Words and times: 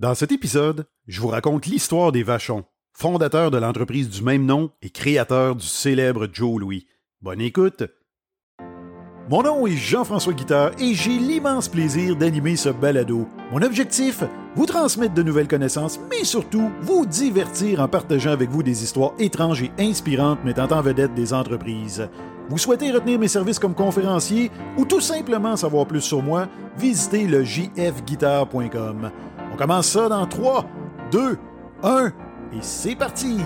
Dans 0.00 0.16
cet 0.16 0.32
épisode, 0.32 0.86
je 1.06 1.20
vous 1.20 1.28
raconte 1.28 1.66
l'histoire 1.66 2.10
des 2.10 2.24
Vachons, 2.24 2.64
fondateurs 2.92 3.52
de 3.52 3.58
l'entreprise 3.58 4.08
du 4.08 4.24
même 4.24 4.44
nom 4.44 4.72
et 4.82 4.90
créateurs 4.90 5.54
du 5.54 5.66
célèbre 5.66 6.26
Joe 6.32 6.58
Louis. 6.58 6.88
Bonne 7.22 7.40
écoute! 7.40 7.84
Mon 9.30 9.44
nom 9.44 9.68
est 9.68 9.76
Jean-François 9.76 10.32
Guitard 10.32 10.72
et 10.80 10.94
j'ai 10.94 11.16
l'immense 11.16 11.68
plaisir 11.68 12.16
d'animer 12.16 12.56
ce 12.56 12.70
balado. 12.70 13.28
Mon 13.52 13.62
objectif, 13.62 14.24
vous 14.56 14.66
transmettre 14.66 15.14
de 15.14 15.22
nouvelles 15.22 15.46
connaissances, 15.46 16.00
mais 16.10 16.24
surtout 16.24 16.72
vous 16.82 17.06
divertir 17.06 17.80
en 17.80 17.86
partageant 17.86 18.32
avec 18.32 18.50
vous 18.50 18.64
des 18.64 18.82
histoires 18.82 19.14
étranges 19.20 19.62
et 19.62 19.70
inspirantes 19.78 20.42
mettant 20.44 20.70
en 20.72 20.82
vedette 20.82 21.14
des 21.14 21.32
entreprises. 21.32 22.08
Vous 22.50 22.58
souhaitez 22.58 22.90
retenir 22.90 23.20
mes 23.20 23.28
services 23.28 23.60
comme 23.60 23.76
conférencier 23.76 24.50
ou 24.76 24.84
tout 24.84 25.00
simplement 25.00 25.56
savoir 25.56 25.86
plus 25.86 26.02
sur 26.02 26.20
moi, 26.20 26.48
visitez 26.76 27.28
le 27.28 27.44
jfguitar.com. 27.44 29.10
On 29.54 29.56
commence 29.56 29.86
ça 29.86 30.08
dans 30.08 30.26
3, 30.26 30.64
2, 31.12 31.38
1 31.84 32.06
et 32.06 32.10
c'est 32.60 32.96
parti! 32.96 33.38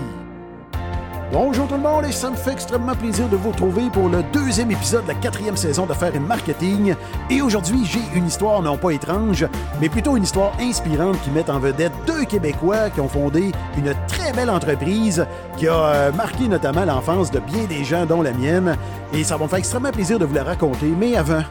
Bonjour 1.31 1.67
tout 1.67 1.75
le 1.75 1.81
monde 1.81 2.03
et 2.05 2.11
ça 2.11 2.31
me 2.31 2.35
fait 2.35 2.53
extrêmement 2.53 2.95
plaisir 2.95 3.29
de 3.29 3.35
vous 3.35 3.51
retrouver 3.51 3.91
pour 3.93 4.09
le 4.09 4.23
deuxième 4.33 4.71
épisode 4.71 5.03
de 5.03 5.09
la 5.09 5.13
quatrième 5.13 5.55
saison 5.55 5.85
d'affaires 5.85 6.15
et 6.15 6.19
marketing. 6.19 6.95
Et 7.29 7.43
aujourd'hui, 7.43 7.85
j'ai 7.85 8.01
une 8.17 8.25
histoire 8.25 8.63
non 8.63 8.75
pas 8.75 8.89
étrange, 8.89 9.45
mais 9.79 9.87
plutôt 9.87 10.17
une 10.17 10.23
histoire 10.23 10.51
inspirante 10.59 11.21
qui 11.21 11.29
met 11.29 11.47
en 11.47 11.59
vedette 11.59 11.93
deux 12.07 12.25
Québécois 12.25 12.89
qui 12.89 13.01
ont 13.01 13.07
fondé 13.07 13.51
une 13.77 13.93
très 14.07 14.33
belle 14.33 14.49
entreprise 14.49 15.27
qui 15.57 15.67
a 15.67 15.75
euh, 15.75 16.11
marqué 16.11 16.47
notamment 16.47 16.85
l'enfance 16.85 17.29
de 17.29 17.37
bien 17.37 17.65
des 17.65 17.83
gens, 17.83 18.07
dont 18.07 18.23
la 18.23 18.31
mienne. 18.31 18.75
Et 19.13 19.23
ça 19.23 19.37
va 19.37 19.43
me 19.43 19.49
faire 19.49 19.59
extrêmement 19.59 19.91
plaisir 19.91 20.17
de 20.17 20.25
vous 20.25 20.33
la 20.33 20.43
raconter. 20.43 20.87
Mais 20.87 21.15
avant, 21.15 21.43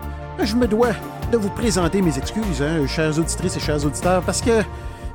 je 0.43 0.57
me 0.57 0.67
dois 0.67 0.95
de 1.31 1.37
vous 1.37 1.51
présenter 1.51 2.01
mes 2.01 2.17
excuses, 2.17 2.63
hein, 2.63 2.87
auditrices 3.19 3.57
et 3.57 3.61
chers 3.61 3.85
auditeurs, 3.85 4.23
parce 4.23 4.41
que 4.41 4.63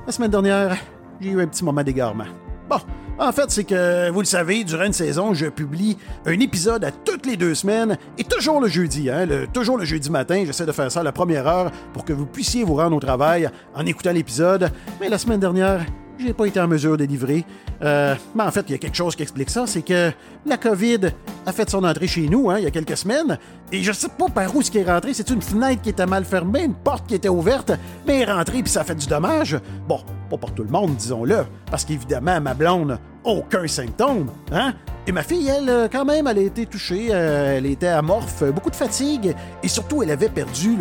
la 0.05 0.11
semaine 0.11 0.29
dernière, 0.29 0.77
j'ai 1.19 1.29
eu 1.29 1.41
un 1.41 1.47
petit 1.47 1.63
moment 1.63 1.81
d'égarement. 1.81 2.25
Bon, 2.69 2.77
en 3.17 3.31
fait, 3.31 3.49
c'est 3.49 3.63
que, 3.63 4.09
vous 4.11 4.19
le 4.19 4.25
savez, 4.25 4.63
durant 4.63 4.83
une 4.83 4.93
saison, 4.93 5.33
je 5.33 5.47
publie 5.47 5.97
un 6.25 6.39
épisode 6.39 6.83
à 6.83 6.91
toutes 6.91 7.25
les 7.25 7.35
deux 7.35 7.55
semaines 7.55 7.97
et 8.17 8.23
toujours 8.23 8.61
le 8.61 8.67
jeudi, 8.67 9.09
hein, 9.09 9.27
toujours 9.53 9.77
le 9.77 9.85
jeudi 9.85 10.11
matin. 10.11 10.43
J'essaie 10.45 10.65
de 10.65 10.71
faire 10.71 10.91
ça 10.91 10.99
à 10.99 11.03
la 11.03 11.11
première 11.11 11.47
heure 11.47 11.71
pour 11.93 12.05
que 12.05 12.13
vous 12.13 12.25
puissiez 12.25 12.63
vous 12.63 12.75
rendre 12.75 12.95
au 12.95 12.99
travail 12.99 13.49
en 13.75 13.85
écoutant 13.85 14.11
l'épisode. 14.11 14.71
Mais 15.01 15.09
la 15.09 15.17
semaine 15.17 15.39
dernière, 15.39 15.85
j'ai 16.17 16.33
pas 16.33 16.45
été 16.45 16.59
en 16.59 16.67
mesure 16.67 16.97
de 16.97 17.03
livrer. 17.03 17.45
Euh, 17.81 18.15
mais 18.35 18.43
en 18.43 18.51
fait, 18.51 18.65
il 18.67 18.71
y 18.71 18.75
a 18.75 18.77
quelque 18.77 18.95
chose 18.95 19.15
qui 19.15 19.23
explique 19.23 19.49
ça, 19.49 19.67
c'est 19.67 19.81
que 19.81 20.11
la 20.45 20.57
COVID 20.57 20.99
a 21.45 21.51
fait 21.51 21.69
son 21.69 21.83
entrée 21.83 22.07
chez 22.07 22.27
nous 22.29 22.49
hein, 22.49 22.57
il 22.59 22.63
y 22.63 22.67
a 22.67 22.71
quelques 22.71 22.97
semaines, 22.97 23.37
et 23.71 23.83
je 23.83 23.91
sais 23.91 24.07
pas 24.09 24.29
par 24.29 24.55
où 24.55 24.61
ce 24.61 24.71
qui 24.71 24.77
est 24.77 24.89
rentré. 24.89 25.13
C'est 25.13 25.29
une 25.29 25.41
fenêtre 25.41 25.81
qui 25.81 25.89
était 25.89 26.05
mal 26.05 26.23
fermée, 26.23 26.63
une 26.63 26.75
porte 26.75 27.07
qui 27.07 27.15
était 27.15 27.29
ouverte, 27.29 27.71
mais 28.07 28.21
est 28.21 28.31
rentrée 28.31 28.61
puis 28.63 28.71
ça 28.71 28.81
a 28.81 28.83
fait 28.83 28.95
du 28.95 29.07
dommage. 29.07 29.57
Bon, 29.87 29.99
pas 30.29 30.37
pour 30.37 30.51
tout 30.53 30.63
le 30.63 30.69
monde, 30.69 30.95
disons-le, 30.95 31.45
parce 31.69 31.83
qu'évidemment, 31.83 32.39
ma 32.39 32.53
blonde, 32.53 32.99
aucun 33.23 33.67
symptôme, 33.67 34.27
hein? 34.51 34.73
Et 35.05 35.11
ma 35.11 35.21
fille, 35.21 35.49
elle, 35.49 35.89
quand 35.91 36.05
même, 36.05 36.27
elle 36.27 36.37
a 36.37 36.41
été 36.41 36.65
touchée, 36.65 37.07
euh, 37.11 37.57
elle 37.57 37.65
était 37.65 37.87
amorphe, 37.87 38.43
beaucoup 38.53 38.69
de 38.69 38.75
fatigue, 38.75 39.35
et 39.61 39.67
surtout, 39.67 40.01
elle 40.01 40.11
avait 40.11 40.29
perdu 40.29 40.77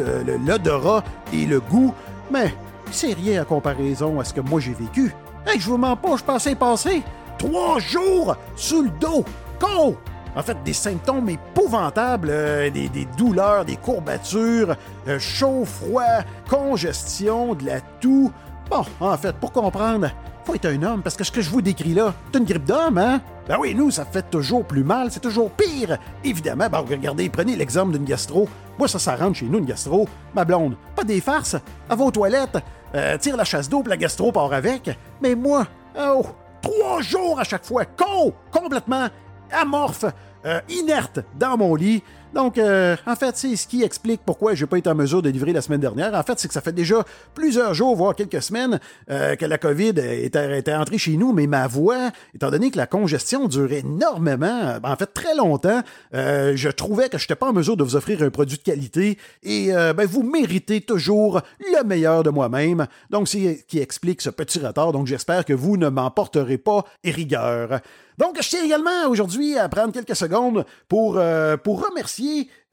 l'odorat 0.47 1.03
et 1.33 1.44
le 1.44 1.58
goût, 1.58 1.92
mais 2.30 2.55
c'est 2.93 3.15
rien 3.15 3.43
en 3.43 3.45
comparaison 3.45 4.21
à 4.21 4.25
ce 4.25 4.35
que 4.35 4.41
moi 4.41 4.61
j'ai 4.61 4.75
vécu. 4.75 5.15
Hey, 5.47 5.61
je 5.61 5.69
vous 5.69 5.77
mens 5.77 5.97
pas, 5.97 6.17
je 6.17 6.25
pensais 6.25 6.55
passer 6.55 7.03
trois 7.39 7.79
jours 7.81 8.37
sous 8.57 8.83
le 8.83 8.91
dos. 9.01 9.25
Go! 9.61 9.97
En 10.34 10.43
fait, 10.43 10.57
des 10.65 10.73
symptômes 10.73 11.29
épouvantables, 11.29 12.29
euh, 12.31 12.71
des, 12.71 13.07
douleurs, 13.19 13.65
des 13.67 13.77
courbatures, 13.77 14.77
euh, 15.07 15.19
chaud, 15.19 15.65
froid, 15.67 16.23
congestion, 16.49 17.55
de 17.55 17.67
la 17.67 17.81
toux. 18.01 18.33
Bon, 18.71 18.84
en 19.01 19.17
fait, 19.19 19.37
pour 19.37 19.53
comprendre, 19.53 20.09
faut 20.45 20.55
être 20.55 20.67
un 20.67 20.83
homme, 20.83 21.03
parce 21.03 21.17
que 21.17 21.25
ce 21.25 21.33
que 21.33 21.41
je 21.41 21.51
vous 21.51 21.62
décris 21.62 21.95
là, 21.95 22.15
c'est 22.33 22.39
une 22.39 22.45
grippe 22.45 22.65
d'homme, 22.65 22.98
hein? 22.98 23.21
Ben 23.48 23.57
oui, 23.61 23.75
nous, 23.75 23.91
ça 23.91 24.05
fait 24.05 24.29
toujours 24.31 24.65
plus 24.65 24.84
mal, 24.84 25.11
c'est 25.11 25.21
toujours 25.21 25.51
pire. 25.51 25.99
Évidemment, 26.25 26.69
ben 26.71 26.78
regardez, 26.78 27.28
prenez 27.28 27.56
l'exemple 27.56 27.93
d'une 27.93 28.05
gastro. 28.05 28.49
Moi, 28.78 28.89
ça, 28.89 28.99
ça 28.99 29.16
rentre 29.16 29.39
chez 29.39 29.47
nous, 29.47 29.59
une 29.59 29.65
gastro. 29.65 30.09
Ma 30.34 30.44
blonde, 30.44 30.77
pas 30.94 31.05
des 31.05 31.21
farces. 31.21 31.56
À 31.89 31.94
vos 31.94 32.11
toilettes, 32.11 32.59
euh, 32.94 33.19
tire 33.19 33.37
la 33.37 33.44
chasse 33.44 33.69
d'eau, 33.69 33.83
la 33.87 33.97
gastro 33.97 34.33
part 34.33 34.53
avec. 34.53 34.91
Mais 35.21 35.34
moi, 35.34 35.66
oh, 35.99 36.25
trois 36.61 37.00
jours 37.03 37.41
à 37.41 37.45
chaque 37.45 37.65
fois, 37.65 37.84
co, 37.84 38.33
complètement 38.50 39.09
amorphe, 39.50 40.06
euh, 40.45 40.61
inerte 40.69 41.21
dans 41.39 41.56
mon 41.56 41.75
lit. 41.75 42.03
Donc, 42.34 42.56
euh, 42.56 42.97
en 43.06 43.15
fait, 43.15 43.37
c'est 43.37 43.56
ce 43.56 43.66
qui 43.66 43.82
explique 43.82 44.22
pourquoi 44.25 44.54
je 44.54 44.65
n'ai 44.65 44.69
pas 44.69 44.78
été 44.78 44.88
en 44.88 44.94
mesure 44.94 45.20
de 45.20 45.28
livrer 45.28 45.53
la 45.53 45.60
semaine 45.60 45.81
dernière. 45.81 46.15
En 46.15 46.22
fait, 46.22 46.38
c'est 46.38 46.48
que 46.48 46.54
ça 46.54 46.62
fait 46.62 46.72
déjà 46.72 47.04
plusieurs 47.34 47.75
jours, 47.75 47.94
voire 47.94 48.15
quelques 48.15 48.43
semaines, 48.43 48.81
euh, 49.10 49.37
que 49.37 49.44
la 49.44 49.59
COVID 49.59 49.94
était, 49.98 50.75
entrée 50.75 50.98
chez 50.98 51.16
nous, 51.16 51.32
mais 51.32 51.47
ma 51.47 51.66
voix, 51.66 52.10
étant 52.34 52.50
donné 52.50 52.71
que 52.71 52.78
la 52.78 52.87
congestion 52.87 53.48
dure 53.48 53.72
énormément, 53.72 54.78
en 54.82 54.97
fait 54.97 55.12
très 55.12 55.34
longtemps, 55.34 55.82
je 56.12 56.69
trouvais 56.71 57.09
que 57.09 57.19
je 57.19 57.25
n'étais 57.25 57.34
pas 57.34 57.48
en 57.48 57.53
mesure 57.53 57.76
de 57.76 57.84
vous 57.84 57.97
offrir 57.97 58.22
un 58.22 58.31
produit 58.31 58.59
de 58.59 58.62
qualité 58.62 59.19
et 59.42 59.71
ben, 59.72 60.06
vous 60.06 60.22
méritez 60.22 60.81
toujours 60.81 61.41
le 61.60 61.84
meilleur 61.84 62.22
de 62.22 62.31
moi-même. 62.31 62.87
Donc, 63.10 63.28
c'est 63.28 63.59
ce 63.59 63.65
qui 63.65 63.78
explique 63.78 64.22
ce 64.22 64.31
petit 64.31 64.59
retard. 64.59 64.92
Donc, 64.92 65.06
j'espère 65.06 65.44
que 65.44 65.53
vous 65.53 65.76
ne 65.76 65.88
m'emporterez 65.88 66.59
pas 66.59 66.84
rigueur. 67.04 67.81
Donc, 68.19 68.37
je 68.41 68.48
tiens 68.48 68.65
également 68.65 69.09
aujourd'hui 69.09 69.56
à 69.56 69.69
prendre 69.69 69.92
quelques 69.92 70.16
secondes 70.16 70.65
euh, 70.92 71.56
pour 71.56 71.84
remercier 71.84 72.22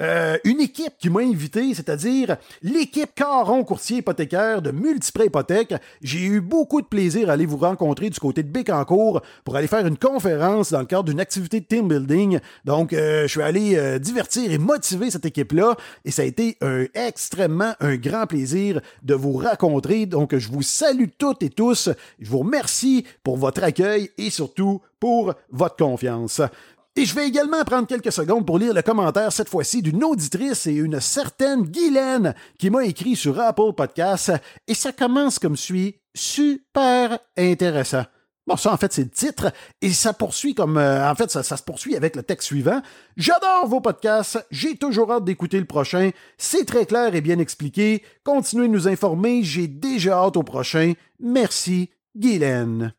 euh, 0.01 0.37
une 0.45 0.61
équipe 0.61 0.93
qui 0.97 1.09
m'a 1.09 1.19
invité, 1.19 1.73
c'est-à-dire 1.73 2.37
l'équipe 2.61 3.13
Caron 3.13 3.65
Courtier 3.65 3.97
Hypothécaire 3.97 4.61
de 4.61 4.71
Multiprêt 4.71 5.25
Hypothèque. 5.25 5.73
J'ai 6.01 6.23
eu 6.23 6.39
beaucoup 6.39 6.81
de 6.81 6.87
plaisir 6.87 7.29
à 7.29 7.33
aller 7.33 7.45
vous 7.45 7.57
rencontrer 7.57 8.09
du 8.09 8.17
côté 8.17 8.41
de 8.41 8.47
Bécancourt 8.47 9.21
pour 9.43 9.57
aller 9.57 9.67
faire 9.67 9.85
une 9.85 9.97
conférence 9.97 10.71
dans 10.71 10.79
le 10.79 10.85
cadre 10.85 11.03
d'une 11.03 11.19
activité 11.19 11.59
de 11.59 11.65
team 11.65 11.89
building. 11.89 12.39
Donc, 12.63 12.93
euh, 12.93 13.23
je 13.23 13.27
suis 13.27 13.41
allé 13.41 13.75
euh, 13.75 13.99
divertir 13.99 14.49
et 14.49 14.57
motiver 14.57 15.11
cette 15.11 15.25
équipe-là 15.25 15.75
et 16.05 16.11
ça 16.11 16.21
a 16.21 16.25
été 16.25 16.55
un, 16.61 16.85
extrêmement 16.93 17.73
un 17.81 17.97
grand 17.97 18.25
plaisir 18.25 18.79
de 19.03 19.15
vous 19.15 19.33
rencontrer. 19.33 20.05
Donc, 20.05 20.33
je 20.37 20.49
vous 20.49 20.61
salue 20.63 21.09
toutes 21.17 21.43
et 21.43 21.49
tous. 21.49 21.89
Je 22.19 22.29
vous 22.29 22.39
remercie 22.39 23.05
pour 23.21 23.35
votre 23.35 23.63
accueil 23.63 24.11
et 24.17 24.29
surtout 24.29 24.81
pour 24.99 25.33
votre 25.51 25.75
confiance. 25.75 26.41
Et 26.99 27.05
je 27.05 27.15
vais 27.15 27.29
également 27.29 27.63
prendre 27.63 27.87
quelques 27.87 28.11
secondes 28.11 28.45
pour 28.45 28.59
lire 28.59 28.73
le 28.73 28.81
commentaire, 28.81 29.31
cette 29.31 29.47
fois-ci, 29.47 29.81
d'une 29.81 30.03
auditrice 30.03 30.67
et 30.67 30.73
une 30.73 30.99
certaine 30.99 31.61
Guylaine 31.61 32.35
qui 32.57 32.69
m'a 32.69 32.83
écrit 32.83 33.15
sur 33.15 33.39
Apple 33.39 33.71
Podcasts. 33.73 34.33
Et 34.67 34.73
ça 34.73 34.91
commence 34.91 35.39
comme 35.39 35.55
suit. 35.55 35.95
Super 36.13 37.17
intéressant. 37.37 38.03
Bon, 38.45 38.57
ça, 38.57 38.73
en 38.73 38.75
fait, 38.75 38.91
c'est 38.91 39.03
le 39.03 39.09
titre. 39.11 39.53
Et 39.81 39.91
ça 39.91 40.11
poursuit 40.11 40.53
comme. 40.53 40.77
Euh, 40.77 41.09
en 41.09 41.15
fait, 41.15 41.31
ça, 41.31 41.41
ça, 41.41 41.55
se 41.55 41.63
poursuit 41.63 41.95
avec 41.95 42.17
le 42.17 42.23
texte 42.23 42.47
suivant. 42.47 42.81
J'adore 43.15 43.67
vos 43.67 43.79
podcasts. 43.79 44.45
J'ai 44.51 44.75
toujours 44.75 45.09
hâte 45.13 45.23
d'écouter 45.23 45.59
le 45.61 45.65
prochain. 45.65 46.09
C'est 46.37 46.65
très 46.65 46.85
clair 46.85 47.15
et 47.15 47.21
bien 47.21 47.39
expliqué. 47.39 48.03
Continuez 48.25 48.67
de 48.67 48.73
nous 48.73 48.89
informer. 48.89 49.41
J'ai 49.41 49.67
déjà 49.69 50.17
hâte 50.17 50.35
au 50.35 50.43
prochain. 50.43 50.91
Merci, 51.17 51.91
Guylaine. 52.17 52.93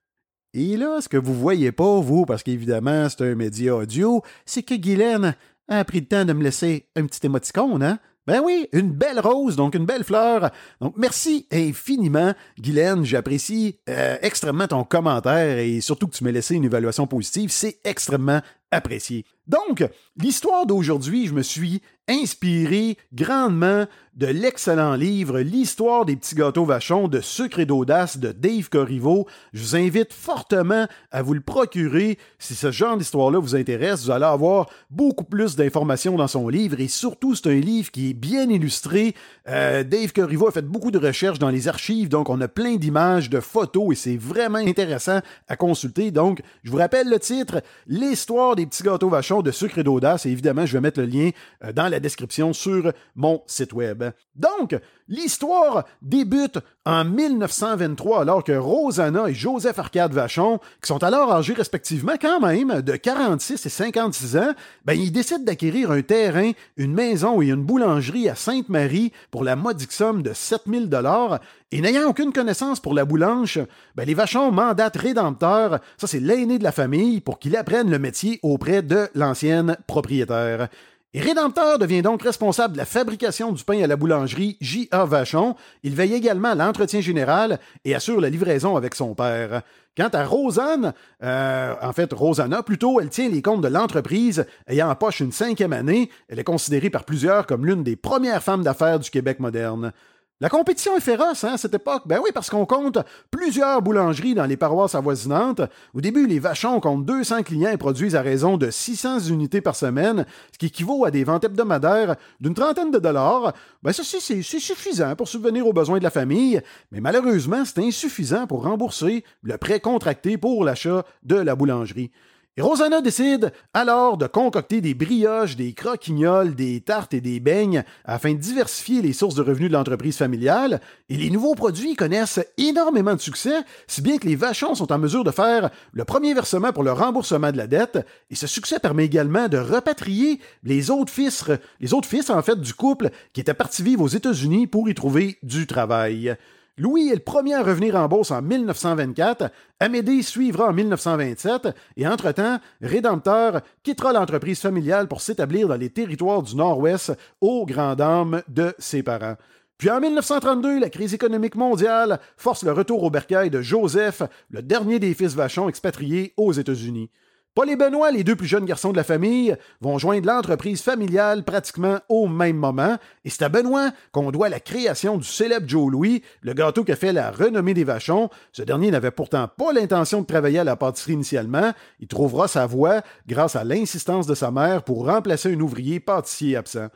Et 0.53 0.77
là, 0.77 1.00
ce 1.00 1.09
que 1.09 1.16
vous 1.16 1.34
voyez 1.34 1.71
pas, 1.71 2.00
vous, 2.00 2.27
parce 2.27 2.43
qu'évidemment, 2.43 3.09
c'est 3.09 3.22
un 3.22 3.34
média 3.34 3.77
audio, 3.77 4.22
c'est 4.44 4.62
que 4.62 4.75
Guylaine 4.75 5.37
a 5.69 5.84
pris 5.84 6.00
le 6.00 6.06
temps 6.06 6.25
de 6.25 6.33
me 6.33 6.43
laisser 6.43 6.88
un 6.97 7.06
petit 7.06 7.25
émoticône, 7.25 7.83
hein? 7.83 7.99
Ben 8.27 8.43
oui, 8.44 8.69
une 8.72 8.93
belle 8.93 9.19
rose, 9.19 9.56
donc 9.56 9.75
une 9.75 9.87
belle 9.87 10.05
fleur. 10.05 10.50
Donc 10.81 10.94
merci 10.97 11.47
infiniment, 11.50 12.34
Guylaine. 12.59 13.05
J'apprécie 13.05 13.78
euh, 13.88 14.19
extrêmement 14.21 14.69
ton 14.69 14.84
commentaire 14.84 15.59
et 15.59 15.81
surtout 15.81 16.06
que 16.06 16.15
tu 16.15 16.22
m'aies 16.22 16.33
laissé 16.33 16.55
une 16.55 16.65
évaluation 16.65 17.06
positive. 17.06 17.50
C'est 17.50 17.81
extrêmement 17.82 18.41
apprécié. 18.70 19.25
Donc, 19.47 19.84
l'histoire 20.16 20.64
d'aujourd'hui, 20.64 21.26
je 21.26 21.34
me 21.34 21.42
suis 21.42 21.82
inspiré 22.08 22.97
grandement 23.12 23.86
de 24.14 24.26
l'excellent 24.26 24.94
livre 24.94 25.41
L'histoire 25.41 26.04
des 26.04 26.16
petits 26.16 26.34
gâteaux 26.34 26.64
vachons 26.64 27.08
de 27.08 27.20
sucre 27.20 27.60
et 27.60 27.66
d'audace 27.66 28.19
de 28.19 28.32
Dave 28.32 28.69
Corriveau. 28.69 29.26
Je 29.52 29.62
vous 29.62 29.76
invite 29.76 30.12
fortement 30.12 30.87
à 31.11 31.22
vous 31.22 31.34
le 31.34 31.40
procurer. 31.40 32.19
Si 32.38 32.55
ce 32.55 32.70
genre 32.72 32.96
d'histoire-là 32.96 33.38
vous 33.38 33.55
intéresse, 33.55 34.05
vous 34.05 34.11
allez 34.11 34.25
avoir 34.25 34.69
beaucoup 34.90 35.25
plus 35.25 35.56
d'informations 35.56 36.16
dans 36.16 36.26
son 36.26 36.49
livre 36.49 36.81
et 36.81 36.88
surtout, 36.88 37.34
c'est 37.34 37.49
un 37.49 37.61
livre 37.61 37.90
qui 37.90 38.11
est 38.11 38.14
bien 38.14 38.49
illustré. 38.50 39.14
Euh, 39.49 39.84
Dave 39.84 40.12
Corriveau 40.12 40.49
a 40.49 40.52
fait 40.52 40.66
beaucoup 40.66 40.90
de 40.90 40.99
recherches 40.99 41.38
dans 41.38 41.50
les 41.50 41.69
archives, 41.69 42.08
donc 42.08 42.28
on 42.28 42.40
a 42.40 42.49
plein 42.49 42.76
d'images, 42.76 43.31
de 43.31 43.40
photos 43.40 43.93
et 43.93 43.94
c'est 43.94 44.16
vraiment 44.16 44.58
intéressant 44.58 45.20
à 45.49 45.56
consulter. 45.56 46.11
Donc, 46.11 46.43
je 46.64 46.70
vous 46.70 46.78
rappelle 46.78 47.08
le 47.08 47.19
titre 47.20 47.62
L'histoire 47.87 48.56
des 48.61 48.67
petits 48.67 48.83
gâteaux 48.83 49.09
vachons 49.09 49.43
de 49.43 49.51
sucre 49.51 49.79
et 49.79 49.83
d'audace 49.83 50.27
et 50.27 50.31
évidemment, 50.31 50.67
je 50.67 50.75
vais 50.75 50.81
mettre 50.81 51.01
le 51.01 51.07
lien 51.07 51.31
euh, 51.65 51.73
dans 51.73 51.89
la 51.89 52.01
description 52.01 52.53
sur 52.53 52.93
mon 53.15 53.43
site 53.47 53.73
web. 53.73 54.05
Donc, 54.37 54.79
L'histoire 55.11 55.87
débute 56.03 56.61
en 56.87 57.05
1923 57.05 58.21
alors 58.21 58.45
que 58.45 58.53
Rosanna 58.53 59.29
et 59.29 59.35
Joseph 59.35 59.77
Arcade 59.77 60.12
Vachon, 60.12 60.61
qui 60.81 60.87
sont 60.87 61.03
alors 61.03 61.33
âgés 61.33 61.53
respectivement 61.53 62.12
quand 62.21 62.39
même 62.39 62.81
de 62.81 62.95
46 62.95 63.67
et 63.67 63.69
56 63.69 64.37
ans, 64.37 64.55
ben, 64.85 64.93
ils 64.93 65.11
décident 65.11 65.43
d'acquérir 65.43 65.91
un 65.91 66.03
terrain, 66.03 66.53
une 66.77 66.95
maison 66.95 67.43
et 67.43 67.49
une 67.49 67.65
boulangerie 67.65 68.29
à 68.29 68.37
Sainte-Marie 68.37 69.11
pour 69.33 69.43
la 69.43 69.57
modique 69.57 69.91
somme 69.91 70.23
de 70.23 70.33
7000 70.33 70.89
dollars. 70.89 71.41
Et 71.72 71.81
n'ayant 71.81 72.08
aucune 72.08 72.32
connaissance 72.32 72.81
pour 72.81 72.94
la 72.94 73.05
boulange, 73.05 73.61
ben, 73.94 74.05
les 74.05 74.14
Vachon 74.14 74.50
mandatent 74.50 74.96
Rédempteur, 74.96 75.78
ça 75.99 76.08
c'est 76.08 76.19
l'aîné 76.19 76.58
de 76.58 76.64
la 76.64 76.72
famille, 76.72 77.20
pour 77.20 77.38
qu'il 77.38 77.56
apprenne 77.56 77.90
le 77.90 78.00
métier 78.00 78.40
auprès 78.43 78.82
de 78.82 79.08
l'ancienne 79.14 79.76
propriétaire. 79.87 80.69
Et 81.14 81.20
Rédempteur 81.20 81.78
devient 81.78 82.02
donc 82.02 82.22
responsable 82.22 82.75
de 82.75 82.78
la 82.78 82.84
fabrication 82.84 83.52
du 83.52 83.62
pain 83.62 83.82
à 83.82 83.87
la 83.87 83.96
boulangerie 83.96 84.56
J.A. 84.61 85.05
Vachon. 85.05 85.55
Il 85.84 85.94
veille 85.94 86.14
également 86.14 86.50
à 86.50 86.55
l'entretien 86.56 87.00
général 87.00 87.61
et 87.84 87.94
assure 87.94 88.20
la 88.20 88.31
livraison 88.31 88.76
avec 88.76 88.96
son 88.96 89.14
père. 89.14 89.62
Quant 89.96 90.08
à 90.12 90.25
Rosanne, 90.25 90.93
euh, 91.23 91.75
en 91.82 91.93
fait 91.93 92.12
Rosanna 92.12 92.62
plutôt, 92.64 93.00
elle 93.00 93.11
tient 93.11 93.28
les 93.28 93.43
comptes 93.43 93.61
de 93.61 93.69
l'entreprise, 93.69 94.44
ayant 94.69 94.88
en 94.88 94.94
poche 94.96 95.20
une 95.20 95.32
cinquième 95.32 95.73
année. 95.73 96.11
Elle 96.28 96.38
est 96.38 96.44
considérée 96.44 96.90
par 96.90 97.05
plusieurs 97.05 97.46
comme 97.46 97.66
l'une 97.66 97.82
des 97.84 97.96
premières 97.96 98.43
femmes 98.43 98.62
d'affaires 98.62 98.99
du 98.99 99.11
Québec 99.11 99.40
moderne. 99.40 99.93
La 100.42 100.48
compétition 100.48 100.96
est 100.96 101.00
féroce 101.00 101.44
hein, 101.44 101.52
à 101.52 101.58
cette 101.58 101.75
époque. 101.75 102.04
Ben 102.06 102.19
oui, 102.22 102.31
parce 102.32 102.48
qu'on 102.48 102.64
compte 102.64 102.98
plusieurs 103.31 103.82
boulangeries 103.82 104.32
dans 104.34 104.46
les 104.46 104.56
paroisses 104.56 104.94
avoisinantes. 104.94 105.60
Au 105.92 106.00
début, 106.00 106.26
les 106.26 106.38
Vachons 106.38 106.81
comptent 106.81 107.04
200 107.04 107.42
clients 107.42 107.70
et 107.70 107.76
produisent 107.76 108.16
à 108.16 108.22
raison 108.22 108.56
de 108.56 108.70
600 108.70 109.20
unités 109.28 109.60
par 109.60 109.76
semaine, 109.76 110.25
ce 110.50 110.56
qui 110.56 110.66
équivaut 110.66 111.04
à 111.04 111.10
des 111.10 111.25
ventes 111.25 111.44
hebdomadaires 111.44 112.16
d'une 112.40 112.54
trentaine 112.54 112.90
de 112.90 112.98
dollars. 112.98 113.52
Ben 113.82 113.92
ça, 113.92 114.02
c'est 114.02 114.40
suffisant 114.40 115.14
pour 115.14 115.28
subvenir 115.28 115.66
aux 115.66 115.75
besoins 115.75 115.98
de 115.98 116.04
la 116.04 116.10
famille, 116.10 116.62
mais 116.90 117.00
malheureusement, 117.00 117.66
c'est 117.66 117.84
insuffisant 117.84 118.46
pour 118.46 118.62
rembourser 118.62 119.25
le 119.42 119.58
prêt 119.58 119.81
contracté 119.81 120.38
pour 120.38 120.64
l'achat 120.64 121.04
de 121.22 121.37
la 121.37 121.54
boulangerie. 121.54 122.12
Rosanna 122.58 123.00
décide 123.00 123.52
alors 123.73 124.17
de 124.17 124.26
concocter 124.26 124.81
des 124.81 124.94
brioches, 124.94 125.56
des 125.56 125.73
croquignoles, 125.73 126.56
des 126.56 126.81
tartes 126.81 127.14
et 127.14 127.20
des 127.20 127.38
beignes 127.38 127.85
afin 128.05 128.32
de 128.32 128.38
diversifier 128.38 129.02
les 129.02 129.12
sources 129.12 129.37
de 129.37 129.43
revenus 129.43 129.69
de 129.69 129.75
l'entreprise 129.75 130.17
familiale. 130.17 130.81
Et 131.08 131.17
les 131.17 131.31
nouveaux 131.31 131.55
produits 131.55 131.94
connaissent 131.94 132.41
énormément 132.58 133.14
de 133.14 133.20
succès, 133.20 133.62
si 133.87 134.02
bien 134.02 134.19
que 134.19 134.26
les 134.26 134.37
vachons 134.37 134.75
sont 134.75 134.93
en 134.93 134.99
mesure 134.99 135.23
de 135.23 135.31
faire 135.31 135.70
le 135.93 136.05
premier 136.05 136.35
versement 136.35 136.73
pour 136.73 136.82
le 136.82 136.93
remboursement 136.93 137.52
de 137.52 137.56
la 137.56 137.69
dette. 137.69 138.05
Et 138.31 138.35
ce 138.35 138.49
succès 138.49 138.81
permet 138.81 139.05
également 139.05 139.49
de 139.49 139.58
repatrier 139.58 140.41
les 140.64 140.91
autres 140.91 141.12
fils, 141.12 141.44
les 141.79 141.94
autres 141.94 142.08
fils 142.08 142.31
en 142.31 142.43
fait 142.43 142.61
du 142.61 142.75
couple 142.75 143.11
qui 143.32 143.41
étaient 143.41 143.55
partis 143.55 143.82
vivre 143.82 144.02
aux 144.02 144.08
États-Unis 144.08 144.67
pour 144.67 144.88
y 144.88 144.94
trouver 144.94 145.38
du 145.43 145.67
travail. 145.67 146.37
Louis 146.81 147.11
est 147.11 147.17
le 147.17 147.21
premier 147.21 147.53
à 147.53 147.62
revenir 147.62 147.94
en 147.94 148.09
bourse 148.09 148.31
en 148.31 148.41
1924, 148.41 149.50
Amédée 149.81 150.23
suivra 150.23 150.69
en 150.69 150.73
1927, 150.73 151.69
et 151.99 152.09
entre-temps, 152.09 152.59
Rédempteur 152.81 153.61
quittera 153.82 154.15
l'entreprise 154.15 154.61
familiale 154.61 155.06
pour 155.06 155.21
s'établir 155.21 155.69
dans 155.69 155.77
les 155.77 155.91
territoires 155.91 156.43
du 156.43 156.56
Nord-Ouest 156.56 157.12
aux 157.43 157.67
grandes 157.67 157.99
dames 157.99 158.43
de 158.49 158.75
ses 158.79 159.03
parents. 159.03 159.37
Puis 159.77 159.91
en 159.91 160.00
1932, 160.00 160.81
la 160.81 160.88
crise 160.88 161.12
économique 161.12 161.55
mondiale 161.55 162.19
force 162.38 162.62
le 162.65 162.73
retour 162.73 163.03
au 163.03 163.11
bercail 163.11 163.50
de 163.50 163.61
Joseph, 163.61 164.23
le 164.49 164.62
dernier 164.62 164.99
des 164.99 165.12
fils 165.12 165.35
Vachon 165.35 165.69
expatriés 165.69 166.33
aux 166.38 166.53
États-Unis. 166.53 167.11
Paul 167.52 167.69
et 167.69 167.75
Benoît, 167.75 168.12
les 168.12 168.23
deux 168.23 168.37
plus 168.37 168.47
jeunes 168.47 168.64
garçons 168.64 168.93
de 168.93 168.97
la 168.97 169.02
famille, 169.02 169.56
vont 169.81 169.99
joindre 169.99 170.25
l'entreprise 170.25 170.82
familiale 170.82 171.43
pratiquement 171.43 171.99
au 172.08 172.29
même 172.29 172.56
moment, 172.56 172.97
et 173.25 173.31
c'est 173.31 173.43
à 173.43 173.49
Benoît 173.49 173.91
qu'on 174.12 174.31
doit 174.31 174.49
la 174.49 174.61
création 174.61 175.17
du 175.17 175.26
célèbre 175.26 175.69
Joe 175.69 175.91
Louis, 175.91 176.23
le 176.43 176.55
gâteau 176.55 176.85
qui 176.85 176.93
a 176.93 176.97
fait 176.97 177.12
la 177.12 177.32
renommée 177.32 177.75
des 177.75 177.82
Vachons. 177.82 178.31
Ce 178.52 178.62
dernier 178.62 178.93
n'avait 178.93 179.11
pourtant 179.11 179.49
pas 179.49 179.73
l'intention 179.73 180.20
de 180.20 180.26
travailler 180.26 180.61
à 180.61 180.64
la 180.64 180.76
pâtisserie 180.76 181.14
initialement. 181.14 181.73
Il 181.99 182.06
trouvera 182.06 182.47
sa 182.47 182.67
voie 182.67 183.02
grâce 183.26 183.56
à 183.56 183.64
l'insistance 183.64 184.29
de 184.29 184.37
sa 184.37 184.52
mère 184.52 184.85
pour 184.85 185.06
remplacer 185.06 185.52
un 185.52 185.58
ouvrier 185.58 185.99
pâtissier 185.99 186.55
absent. 186.56 186.87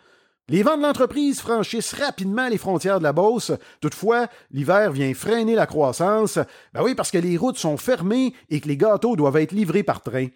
Les 0.50 0.62
vents 0.62 0.76
de 0.76 0.82
l'entreprise 0.82 1.40
franchissent 1.40 1.94
rapidement 1.94 2.48
les 2.48 2.58
frontières 2.58 2.98
de 2.98 3.04
la 3.04 3.14
Beauce. 3.14 3.52
Toutefois, 3.80 4.26
l'hiver 4.50 4.92
vient 4.92 5.14
freiner 5.14 5.54
la 5.54 5.64
croissance. 5.64 6.38
Ben 6.74 6.82
oui, 6.82 6.94
parce 6.94 7.10
que 7.10 7.16
les 7.16 7.38
routes 7.38 7.56
sont 7.56 7.78
fermées 7.78 8.34
et 8.50 8.60
que 8.60 8.68
les 8.68 8.76
gâteaux 8.76 9.16
doivent 9.16 9.38
être 9.38 9.52
livrés 9.52 9.82
par 9.82 10.02
train. 10.02 10.26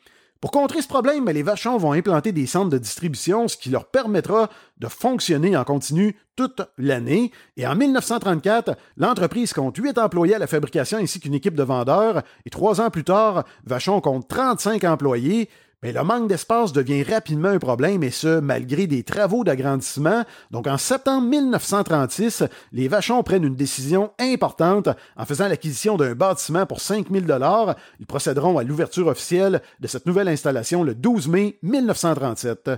Pour 0.40 0.50
contrer 0.50 0.80
ce 0.80 0.88
problème, 0.88 1.26
ben, 1.26 1.34
les 1.34 1.42
Vachons 1.42 1.76
vont 1.76 1.92
implanter 1.92 2.32
des 2.32 2.46
centres 2.46 2.70
de 2.70 2.78
distribution, 2.78 3.48
ce 3.48 3.58
qui 3.58 3.68
leur 3.68 3.84
permettra 3.86 4.48
de 4.78 4.86
fonctionner 4.86 5.56
en 5.58 5.64
continu 5.64 6.16
toute 6.36 6.62
l'année. 6.78 7.30
Et 7.58 7.66
en 7.66 7.74
1934, 7.74 8.76
l'entreprise 8.96 9.52
compte 9.52 9.76
8 9.76 9.98
employés 9.98 10.36
à 10.36 10.38
la 10.38 10.46
fabrication 10.46 10.96
ainsi 10.96 11.20
qu'une 11.20 11.34
équipe 11.34 11.54
de 11.54 11.64
vendeurs. 11.64 12.22
Et 12.46 12.50
trois 12.50 12.80
ans 12.80 12.88
plus 12.88 13.04
tard, 13.04 13.44
Vachon 13.64 14.00
compte 14.00 14.26
35 14.26 14.84
employés. 14.84 15.50
Mais 15.82 15.92
le 15.92 16.02
manque 16.02 16.28
d'espace 16.28 16.72
devient 16.72 17.04
rapidement 17.04 17.50
un 17.50 17.60
problème, 17.60 18.02
et 18.02 18.10
ce, 18.10 18.40
malgré 18.40 18.88
des 18.88 19.04
travaux 19.04 19.44
d'agrandissement. 19.44 20.24
Donc, 20.50 20.66
en 20.66 20.76
septembre 20.76 21.28
1936, 21.28 22.42
les 22.72 22.88
Vachons 22.88 23.22
prennent 23.22 23.44
une 23.44 23.54
décision 23.54 24.10
importante 24.18 24.88
en 25.16 25.24
faisant 25.24 25.46
l'acquisition 25.46 25.96
d'un 25.96 26.16
bâtiment 26.16 26.66
pour 26.66 26.80
5000 26.80 27.26
dollars. 27.26 27.76
Ils 28.00 28.06
procéderont 28.06 28.58
à 28.58 28.64
l'ouverture 28.64 29.06
officielle 29.06 29.62
de 29.78 29.86
cette 29.86 30.06
nouvelle 30.06 30.28
installation 30.28 30.82
le 30.82 30.96
12 30.96 31.28
mai 31.28 31.58
1937. 31.62 32.70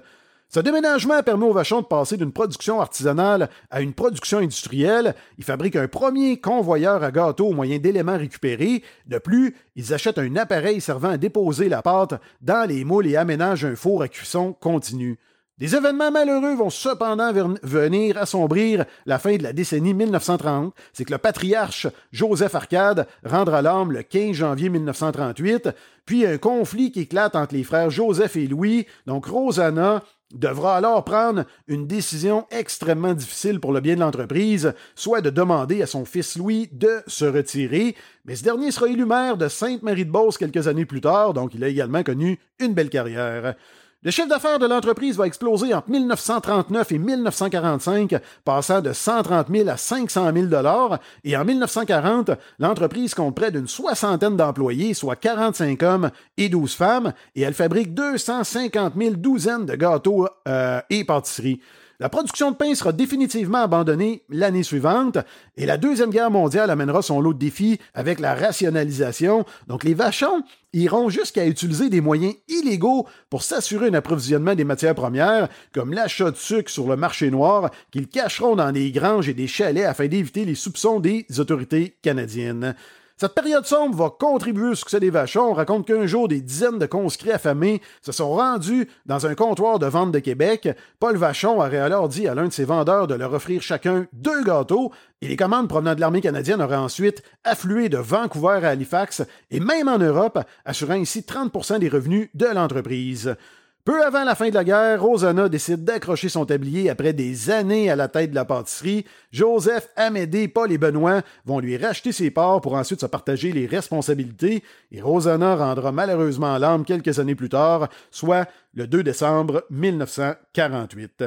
Ce 0.53 0.59
déménagement 0.59 1.23
permet 1.23 1.47
aux 1.47 1.53
Vachon 1.53 1.81
de 1.81 1.87
passer 1.87 2.17
d'une 2.17 2.33
production 2.33 2.81
artisanale 2.81 3.51
à 3.71 3.83
une 3.83 3.93
production 3.93 4.39
industrielle. 4.39 5.15
Ils 5.39 5.45
fabriquent 5.45 5.77
un 5.77 5.87
premier 5.87 6.41
convoyeur 6.41 7.05
à 7.05 7.13
gâteaux 7.13 7.47
au 7.47 7.53
moyen 7.53 7.79
d'éléments 7.79 8.19
récupérés. 8.19 8.83
De 9.07 9.19
plus, 9.19 9.55
ils 9.77 9.95
achètent 9.95 10.19
un 10.19 10.35
appareil 10.35 10.81
servant 10.81 11.11
à 11.11 11.19
déposer 11.19 11.69
la 11.69 11.83
pâte 11.83 12.21
dans 12.41 12.69
les 12.69 12.83
moules 12.83 13.07
et 13.07 13.17
aménagent 13.17 13.65
un 13.65 13.77
four 13.77 14.03
à 14.03 14.09
cuisson 14.09 14.53
continu. 14.53 15.21
Des 15.57 15.77
événements 15.77 16.11
malheureux 16.11 16.57
vont 16.57 16.71
cependant 16.71 17.33
venir 17.63 18.19
assombrir 18.19 18.87
la 19.07 19.21
fin 19.21 19.37
de 19.37 19.45
la 19.45 19.53
décennie 19.53 19.95
1930. 19.95 20.75
C'est 20.93 21.05
que 21.05 21.13
le 21.13 21.19
patriarche 21.19 21.87
Joseph 22.11 22.57
Arcade 22.57 23.07
rendra 23.25 23.63
l'âme 23.63 23.93
le 23.93 24.03
15 24.03 24.33
janvier 24.33 24.69
1938, 24.69 25.69
puis 26.07 26.27
un 26.27 26.39
conflit 26.39 26.91
qui 26.91 27.03
éclate 27.03 27.37
entre 27.37 27.55
les 27.55 27.63
frères 27.63 27.91
Joseph 27.91 28.35
et 28.35 28.49
Louis, 28.49 28.87
donc 29.07 29.27
Rosanna 29.27 30.03
devra 30.33 30.77
alors 30.77 31.05
prendre 31.05 31.45
une 31.67 31.87
décision 31.87 32.47
extrêmement 32.51 33.15
difficile 33.15 33.61
pour 33.61 33.73
le 33.73 33.81
bien 33.81 33.95
de 33.95 34.01
l'entreprise, 34.01 34.73
soit 34.95 35.21
de 35.21 35.31
demander 35.31 35.83
à 35.83 35.87
son 35.87 36.05
fils 36.05 36.37
Louis 36.37 36.69
de 36.73 37.03
se 37.07 37.25
retirer, 37.25 37.97
mais 38.25 38.37
ce 38.37 38.45
dernier 38.45 38.71
sera 38.71 38.89
élu 38.89 39.05
maire 39.05 39.37
de 39.37 39.49
Sainte-Marie-de-Beauce 39.49 40.39
quelques 40.39 40.69
années 40.69 40.87
plus 40.87 41.01
tard, 41.01 41.35
donc 41.35 41.55
il 41.55 41.65
a 41.65 41.69
également 41.69 42.03
connu 42.03 42.39
une 42.59 42.75
belle 42.75 42.91
carrière. 42.91 43.55
Le 44.03 44.11
chiffre 44.11 44.29
d'affaires 44.29 44.59
de 44.59 44.65
l'entreprise 44.65 45.19
va 45.19 45.27
exploser 45.27 45.75
entre 45.75 45.91
1939 45.91 46.93
et 46.93 46.99
1945, 46.99 48.15
passant 48.47 48.81
de 48.81 48.95
130 48.95 49.49
000 49.55 49.69
à 49.69 49.77
500 49.77 50.33
000 50.33 50.47
dollars. 50.47 51.01
Et 51.23 51.37
en 51.37 51.45
1940, 51.45 52.31
l'entreprise 52.59 53.13
compte 53.13 53.37
près 53.37 53.51
d'une 53.51 53.69
soixantaine 53.69 54.39
d'employés, 54.39 54.95
soit 54.95 55.17
45 55.17 55.83
hommes 55.83 56.11
et 56.39 56.49
12 56.49 56.75
femmes, 56.75 57.13
et 57.35 57.43
elle 57.43 57.53
fabrique 57.53 57.93
250 57.93 58.95
000 58.97 59.17
douzaines 59.17 59.67
de 59.67 59.75
gâteaux 59.75 60.27
euh, 60.49 60.81
et 60.89 61.05
pâtisseries. 61.05 61.61
La 62.01 62.09
production 62.09 62.51
de 62.51 62.57
pain 62.57 62.75
sera 62.75 62.93
définitivement 62.93 63.59
abandonnée 63.59 64.23
l'année 64.31 64.63
suivante 64.63 65.19
et 65.59 65.67
la 65.67 65.77
Deuxième 65.77 66.09
Guerre 66.09 66.31
mondiale 66.31 66.71
amènera 66.71 67.03
son 67.03 67.21
lot 67.21 67.35
de 67.35 67.39
défis 67.39 67.79
avec 67.93 68.21
la 68.21 68.35
rationalisation. 68.35 69.45
Donc 69.67 69.85
les 69.85 69.93
vachons 69.93 70.43
iront 70.73 71.11
jusqu'à 71.11 71.45
utiliser 71.45 71.91
des 71.91 72.01
moyens 72.01 72.37
illégaux 72.49 73.07
pour 73.29 73.43
s'assurer 73.43 73.89
un 73.89 73.95
approvisionnement 73.95 74.55
des 74.55 74.65
matières 74.65 74.95
premières, 74.95 75.51
comme 75.75 75.93
l'achat 75.93 76.31
de 76.31 76.37
sucre 76.37 76.71
sur 76.71 76.89
le 76.89 76.97
marché 76.97 77.31
noir, 77.31 77.71
qu'ils 77.91 78.09
cacheront 78.09 78.57
dans 78.57 78.73
des 78.73 78.93
granges 78.93 79.29
et 79.29 79.35
des 79.35 79.47
chalets 79.47 79.85
afin 79.85 80.07
d'éviter 80.07 80.47
les 80.47 80.55
soupçons 80.55 81.01
des 81.01 81.27
autorités 81.39 81.99
canadiennes. 82.01 82.75
Cette 83.21 83.35
période 83.35 83.67
sombre 83.67 83.99
va 83.99 84.09
contribuer 84.09 84.71
au 84.71 84.75
succès 84.75 84.99
des 84.99 85.11
Vachons. 85.11 85.51
On 85.51 85.53
raconte 85.53 85.87
qu'un 85.87 86.07
jour, 86.07 86.27
des 86.27 86.41
dizaines 86.41 86.79
de 86.79 86.87
conscrits 86.87 87.33
affamés 87.33 87.83
se 88.01 88.13
sont 88.13 88.31
rendus 88.31 88.89
dans 89.05 89.27
un 89.27 89.35
comptoir 89.35 89.79
de 89.79 89.85
vente 89.85 90.11
de 90.11 90.21
Québec. 90.21 90.71
Paul 91.01 91.19
Vachon 91.19 91.59
aurait 91.59 91.77
alors 91.77 92.09
dit 92.09 92.27
à 92.27 92.35
l'un 92.35 92.47
de 92.47 92.53
ses 92.55 92.65
vendeurs 92.65 93.09
de 93.09 93.15
leur 93.15 93.35
offrir 93.35 93.61
chacun 93.61 94.07
deux 94.15 94.43
gâteaux, 94.43 94.91
et 95.21 95.29
les 95.29 95.37
commandes 95.37 95.69
provenant 95.69 95.95
de 95.95 96.01
l'armée 96.01 96.23
canadienne 96.23 96.63
auraient 96.63 96.77
ensuite 96.77 97.23
afflué 97.45 97.91
de 97.91 97.99
Vancouver 97.99 98.61
à 98.63 98.71
Halifax, 98.71 99.23
et 99.51 99.61
même 99.61 99.89
en 99.89 99.99
Europe, 99.99 100.39
assurant 100.65 100.95
ainsi 100.95 101.21
30% 101.21 101.79
des 101.79 101.91
revenus 101.91 102.31
de 102.33 102.47
l'entreprise. 102.47 103.37
Peu 103.83 104.05
avant 104.05 104.25
la 104.25 104.35
fin 104.35 104.51
de 104.51 104.55
la 104.55 104.63
guerre, 104.63 105.03
Rosanna 105.03 105.49
décide 105.49 105.85
d'accrocher 105.85 106.29
son 106.29 106.45
tablier 106.45 106.91
après 106.91 107.15
des 107.15 107.51
années 107.51 107.91
à 107.91 107.97
la 107.97 108.09
tête 108.09 108.31
de 108.31 108.35
la 108.35 108.45
pâtisserie. 108.45 109.07
Joseph, 109.33 109.89
Amédée, 109.97 110.49
Paul 110.49 110.71
et 110.71 110.77
Benoît 110.77 111.23
vont 111.47 111.61
lui 111.61 111.79
racheter 111.79 112.13
ses 112.13 112.31
parts 112.31 112.61
pour 112.61 112.75
ensuite 112.75 113.01
se 113.01 113.07
partager 113.07 113.53
les 113.53 113.65
responsabilités 113.65 114.63
et 114.93 115.01
Rosanna 115.01 115.57
rendra 115.57 115.93
malheureusement 115.93 116.59
l'âme 116.59 116.85
quelques 116.85 117.21
années 117.21 117.35
plus 117.35 117.49
tard, 117.49 117.89
soit 118.11 118.47
le 118.75 118.87
2 118.87 119.03
décembre 119.03 119.65
1948. 119.71 121.25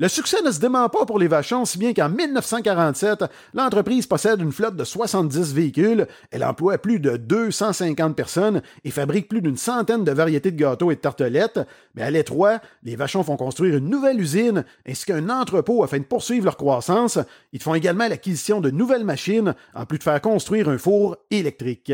Le 0.00 0.06
succès 0.06 0.42
ne 0.42 0.52
se 0.52 0.60
dément 0.60 0.88
pas 0.88 1.06
pour 1.06 1.18
les 1.18 1.26
Vachons, 1.26 1.64
si 1.64 1.76
bien 1.76 1.92
qu'en 1.92 2.08
1947, 2.08 3.24
l'entreprise 3.52 4.06
possède 4.06 4.40
une 4.40 4.52
flotte 4.52 4.76
de 4.76 4.84
70 4.84 5.52
véhicules, 5.52 6.06
elle 6.30 6.44
emploie 6.44 6.78
plus 6.78 7.00
de 7.00 7.16
250 7.16 8.14
personnes 8.14 8.62
et 8.84 8.92
fabrique 8.92 9.28
plus 9.28 9.42
d'une 9.42 9.56
centaine 9.56 10.04
de 10.04 10.12
variétés 10.12 10.52
de 10.52 10.56
gâteaux 10.56 10.92
et 10.92 10.94
de 10.94 11.00
tartelettes. 11.00 11.58
Mais 11.96 12.02
à 12.02 12.12
l'étroit, 12.12 12.60
les 12.84 12.94
Vachons 12.94 13.24
font 13.24 13.36
construire 13.36 13.76
une 13.76 13.88
nouvelle 13.88 14.20
usine 14.20 14.64
ainsi 14.86 15.04
qu'un 15.04 15.30
entrepôt 15.30 15.82
afin 15.82 15.98
de 15.98 16.04
poursuivre 16.04 16.44
leur 16.44 16.56
croissance. 16.56 17.18
Ils 17.52 17.62
font 17.62 17.74
également 17.74 18.06
l'acquisition 18.06 18.60
de 18.60 18.70
nouvelles 18.70 19.04
machines, 19.04 19.56
en 19.74 19.84
plus 19.84 19.98
de 19.98 20.04
faire 20.04 20.20
construire 20.20 20.68
un 20.68 20.78
four 20.78 21.16
électrique. 21.32 21.92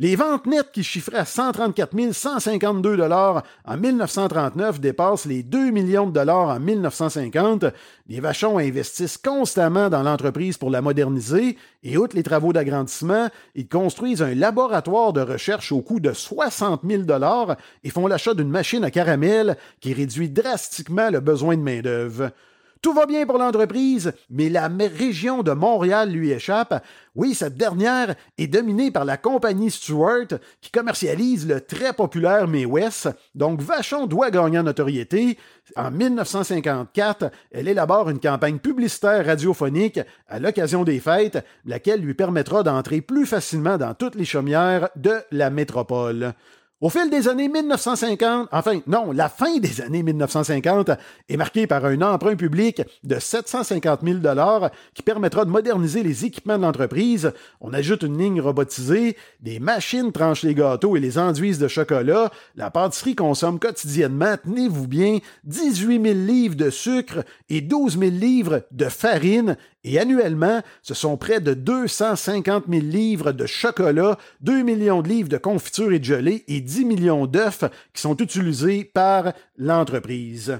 Les 0.00 0.14
ventes 0.14 0.46
nettes 0.46 0.70
qui 0.70 0.84
chiffraient 0.84 1.18
à 1.18 1.24
134 1.24 2.12
152 2.12 2.96
dollars 2.96 3.42
en 3.64 3.76
1939 3.76 4.80
dépassent 4.80 5.24
les 5.24 5.42
2 5.42 5.72
millions 5.72 6.06
de 6.06 6.12
dollars 6.12 6.50
en 6.50 6.60
1950. 6.60 7.64
Les 8.06 8.20
Vachons 8.20 8.58
investissent 8.58 9.18
constamment 9.18 9.88
dans 9.88 10.04
l'entreprise 10.04 10.56
pour 10.56 10.70
la 10.70 10.82
moderniser 10.82 11.58
et 11.82 11.96
outre 11.96 12.14
les 12.14 12.22
travaux 12.22 12.52
d'agrandissement, 12.52 13.28
ils 13.56 13.66
construisent 13.66 14.22
un 14.22 14.36
laboratoire 14.36 15.12
de 15.12 15.20
recherche 15.20 15.72
au 15.72 15.80
coût 15.80 15.98
de 15.98 16.12
60 16.12 16.82
000 16.88 17.02
dollars 17.02 17.56
et 17.82 17.90
font 17.90 18.06
l'achat 18.06 18.34
d'une 18.34 18.50
machine 18.50 18.84
à 18.84 18.92
caramel 18.92 19.56
qui 19.80 19.94
réduit 19.94 20.30
drastiquement 20.30 21.10
le 21.10 21.18
besoin 21.18 21.56
de 21.56 21.62
main-d'œuvre. 21.62 22.30
Tout 22.80 22.92
va 22.92 23.06
bien 23.06 23.26
pour 23.26 23.38
l'entreprise, 23.38 24.12
mais 24.30 24.48
la 24.48 24.68
région 24.68 25.42
de 25.42 25.52
Montréal 25.52 26.10
lui 26.10 26.30
échappe. 26.30 26.84
Oui, 27.16 27.34
cette 27.34 27.56
dernière 27.56 28.14
est 28.36 28.46
dominée 28.46 28.90
par 28.90 29.04
la 29.04 29.16
compagnie 29.16 29.70
Stewart 29.70 30.28
qui 30.60 30.70
commercialise 30.70 31.48
le 31.48 31.60
très 31.60 31.92
populaire 31.92 32.46
May. 32.46 32.66
Donc 33.34 33.60
Vachon 33.60 34.06
doit 34.06 34.30
gagner 34.30 34.60
en 34.60 34.64
notoriété. 34.64 35.38
En 35.76 35.90
1954, 35.90 37.30
elle 37.50 37.68
élabore 37.68 38.10
une 38.10 38.20
campagne 38.20 38.58
publicitaire 38.58 39.26
radiophonique 39.26 40.00
à 40.28 40.38
l'occasion 40.38 40.84
des 40.84 41.00
fêtes, 41.00 41.44
laquelle 41.64 42.00
lui 42.00 42.14
permettra 42.14 42.62
d'entrer 42.62 43.00
plus 43.00 43.26
facilement 43.26 43.76
dans 43.76 43.94
toutes 43.94 44.14
les 44.14 44.24
chaumières 44.24 44.88
de 44.96 45.16
la 45.32 45.50
métropole. 45.50 46.34
Au 46.80 46.90
fil 46.90 47.10
des 47.10 47.26
années 47.26 47.48
1950, 47.48 48.50
enfin 48.52 48.78
non, 48.86 49.10
la 49.10 49.28
fin 49.28 49.58
des 49.58 49.80
années 49.80 50.04
1950 50.04 50.92
est 51.28 51.36
marquée 51.36 51.66
par 51.66 51.84
un 51.84 52.00
emprunt 52.02 52.36
public 52.36 52.82
de 53.02 53.18
750 53.18 54.02
000 54.04 54.18
dollars 54.18 54.70
qui 54.94 55.02
permettra 55.02 55.44
de 55.44 55.50
moderniser 55.50 56.04
les 56.04 56.24
équipements 56.24 56.56
de 56.56 56.62
l'entreprise. 56.62 57.32
On 57.60 57.74
ajoute 57.74 58.04
une 58.04 58.16
ligne 58.16 58.40
robotisée, 58.40 59.16
des 59.40 59.58
machines 59.58 60.12
tranchent 60.12 60.44
les 60.44 60.54
gâteaux 60.54 60.96
et 60.96 61.00
les 61.00 61.18
enduisent 61.18 61.58
de 61.58 61.66
chocolat. 61.66 62.30
La 62.54 62.70
pâtisserie 62.70 63.16
consomme 63.16 63.58
quotidiennement, 63.58 64.36
tenez-vous 64.40 64.86
bien, 64.86 65.18
18 65.42 66.00
000 66.00 66.14
livres 66.14 66.54
de 66.54 66.70
sucre 66.70 67.24
et 67.48 67.60
12 67.60 67.98
000 67.98 68.12
livres 68.12 68.62
de 68.70 68.84
farine 68.84 69.56
et 69.88 69.98
annuellement, 69.98 70.60
ce 70.82 70.92
sont 70.92 71.16
près 71.16 71.40
de 71.40 71.54
250 71.54 72.64
000 72.68 72.82
livres 72.82 73.32
de 73.32 73.46
chocolat, 73.46 74.18
2 74.42 74.62
millions 74.62 75.00
de 75.00 75.08
livres 75.08 75.30
de 75.30 75.38
confiture 75.38 75.92
et 75.92 75.98
de 75.98 76.04
gelée 76.04 76.44
et 76.46 76.60
10 76.60 76.84
millions 76.84 77.26
d'œufs 77.26 77.64
qui 77.94 78.02
sont 78.02 78.16
utilisés 78.18 78.84
par 78.84 79.32
l'entreprise. 79.56 80.58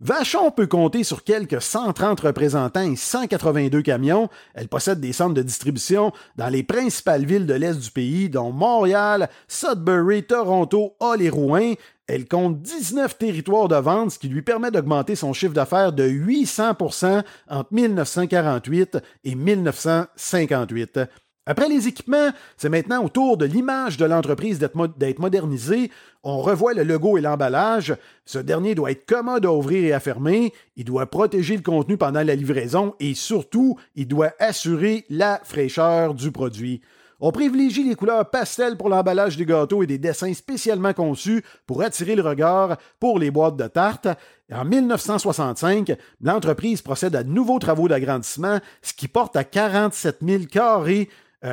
Vachon 0.00 0.50
peut 0.50 0.66
compter 0.66 1.04
sur 1.04 1.22
quelques 1.22 1.60
130 1.60 2.18
représentants 2.20 2.90
et 2.90 2.96
182 2.96 3.82
camions. 3.82 4.30
Elle 4.54 4.68
possède 4.68 5.00
des 5.00 5.12
centres 5.12 5.34
de 5.34 5.42
distribution 5.42 6.10
dans 6.36 6.48
les 6.48 6.62
principales 6.62 7.26
villes 7.26 7.46
de 7.46 7.54
l'Est 7.54 7.78
du 7.78 7.90
pays, 7.90 8.30
dont 8.30 8.52
Montréal, 8.52 9.28
Sudbury, 9.48 10.24
Toronto, 10.24 10.96
Hull 10.98 11.22
et 11.22 11.30
Rouen. 11.30 11.74
Elle 12.14 12.28
compte 12.28 12.60
19 12.60 13.16
territoires 13.16 13.68
de 13.68 13.76
vente, 13.76 14.10
ce 14.10 14.18
qui 14.18 14.28
lui 14.28 14.42
permet 14.42 14.70
d'augmenter 14.70 15.14
son 15.16 15.32
chiffre 15.32 15.54
d'affaires 15.54 15.94
de 15.94 16.06
800% 16.06 17.22
entre 17.48 17.72
1948 17.72 18.98
et 19.24 19.34
1958. 19.34 21.00
Après 21.46 21.70
les 21.70 21.88
équipements, 21.88 22.28
c'est 22.58 22.68
maintenant 22.68 23.02
au 23.02 23.08
tour 23.08 23.38
de 23.38 23.46
l'image 23.46 23.96
de 23.96 24.04
l'entreprise 24.04 24.58
d'être 24.58 25.18
modernisée. 25.20 25.90
On 26.22 26.42
revoit 26.42 26.74
le 26.74 26.82
logo 26.82 27.16
et 27.16 27.22
l'emballage. 27.22 27.96
Ce 28.26 28.38
dernier 28.38 28.74
doit 28.74 28.90
être 28.90 29.06
commode 29.06 29.46
à 29.46 29.52
ouvrir 29.52 29.82
et 29.82 29.94
à 29.94 29.98
fermer. 29.98 30.52
Il 30.76 30.84
doit 30.84 31.06
protéger 31.06 31.56
le 31.56 31.62
contenu 31.62 31.96
pendant 31.96 32.22
la 32.22 32.34
livraison 32.34 32.94
et 33.00 33.14
surtout, 33.14 33.78
il 33.94 34.06
doit 34.06 34.34
assurer 34.38 35.06
la 35.08 35.40
fraîcheur 35.44 36.12
du 36.12 36.30
produit. 36.30 36.82
On 37.24 37.30
privilégie 37.30 37.84
les 37.84 37.94
couleurs 37.94 38.28
pastel 38.30 38.76
pour 38.76 38.88
l'emballage 38.88 39.36
des 39.36 39.46
gâteaux 39.46 39.84
et 39.84 39.86
des 39.86 39.96
dessins 39.96 40.34
spécialement 40.34 40.92
conçus 40.92 41.44
pour 41.66 41.80
attirer 41.82 42.16
le 42.16 42.22
regard 42.22 42.78
pour 42.98 43.20
les 43.20 43.30
boîtes 43.30 43.56
de 43.56 43.68
tarte. 43.68 44.08
En 44.52 44.64
1965, 44.64 45.92
l'entreprise 46.20 46.82
procède 46.82 47.14
à 47.14 47.22
de 47.22 47.28
nouveaux 47.28 47.60
travaux 47.60 47.86
d'agrandissement, 47.86 48.58
ce 48.82 48.92
qui 48.92 49.06
porte 49.06 49.36
à 49.36 49.44
47 49.44 50.18
000 50.20 50.42
carrés, 50.50 51.08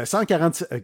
147, 0.05 0.71
euh, 0.71 0.79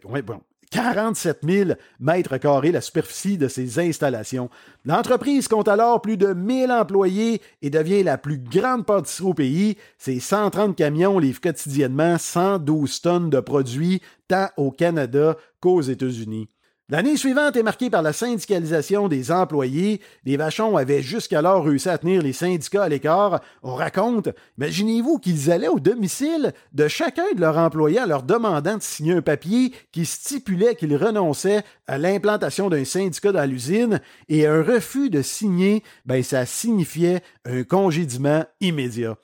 47 0.72 1.40
000 1.44 1.72
mètres 2.00 2.38
carrés 2.38 2.72
la 2.72 2.82
superficie 2.82 3.38
de 3.38 3.48
ses 3.48 3.80
installations. 3.80 4.50
L'entreprise 4.86 5.48
compte 5.48 5.68
alors 5.68 6.02
plus 6.02 6.18
de 6.18 6.34
1000 6.34 6.72
employés 6.72 7.42
et 7.62 7.70
devient 7.70 8.04
la 8.04 8.18
plus 8.18 8.38
grande 8.38 8.86
pâtisserie 8.86 9.30
au 9.30 9.34
pays. 9.34 9.78
Ses 9.98 10.20
130 10.20 10.76
camions 10.76 11.20
livrent 11.20 11.42
quotidiennement 11.42 12.18
112 12.18 13.02
tonnes 13.02 13.30
de 13.30 13.40
produits, 13.40 14.02
tant 14.28 14.50
au 14.58 14.72
Canada 14.72 15.38
qu'aux 15.60 15.82
États-Unis. 15.82 16.50
L'année 16.88 17.18
suivante 17.18 17.56
est 17.56 17.64
marquée 17.64 17.90
par 17.90 18.04
la 18.04 18.14
syndicalisation 18.14 19.08
des 19.08 19.32
employés. 19.32 20.02
Les 20.24 20.38
Vachons 20.38 20.78
avaient 20.78 21.02
jusqu'alors 21.02 21.66
réussi 21.66 21.90
à 21.90 21.98
tenir 21.98 22.22
les 22.22 22.32
syndicats 22.32 22.84
à 22.84 22.90
l'écart. 22.90 23.42
On 23.64 23.74
raconte, 23.74 24.30
imaginez-vous 24.60 25.18
qu'ils 25.18 25.50
allaient 25.50 25.68
au 25.68 25.80
domicile 25.80 26.54
de 26.74 26.88
chacun 26.88 27.26
de 27.36 27.42
leurs 27.42 27.58
employés 27.58 28.00
en 28.02 28.06
leur 28.06 28.22
demandant 28.22 28.78
de 28.78 28.84
signer 28.84 29.14
un 29.14 29.24
papier 29.24 29.74
qui 29.92 30.06
stipulait 30.06 30.76
qu'ils 30.76 30.96
renonçaient 30.96 31.64
à 31.88 31.98
l'implantation 31.98 32.70
d'un 32.70 32.86
syndicat 32.86 33.32
dans 33.32 33.50
l'usine 33.50 34.00
et 34.30 34.46
un 34.46 34.62
refus 34.62 35.10
de 35.10 35.24
signer, 35.24 35.82
ben, 36.06 36.22
ça 36.22 36.46
signifiait 36.46 37.24
un 37.46 37.64
congédiement 37.64 38.46
immédiat. 38.62 39.18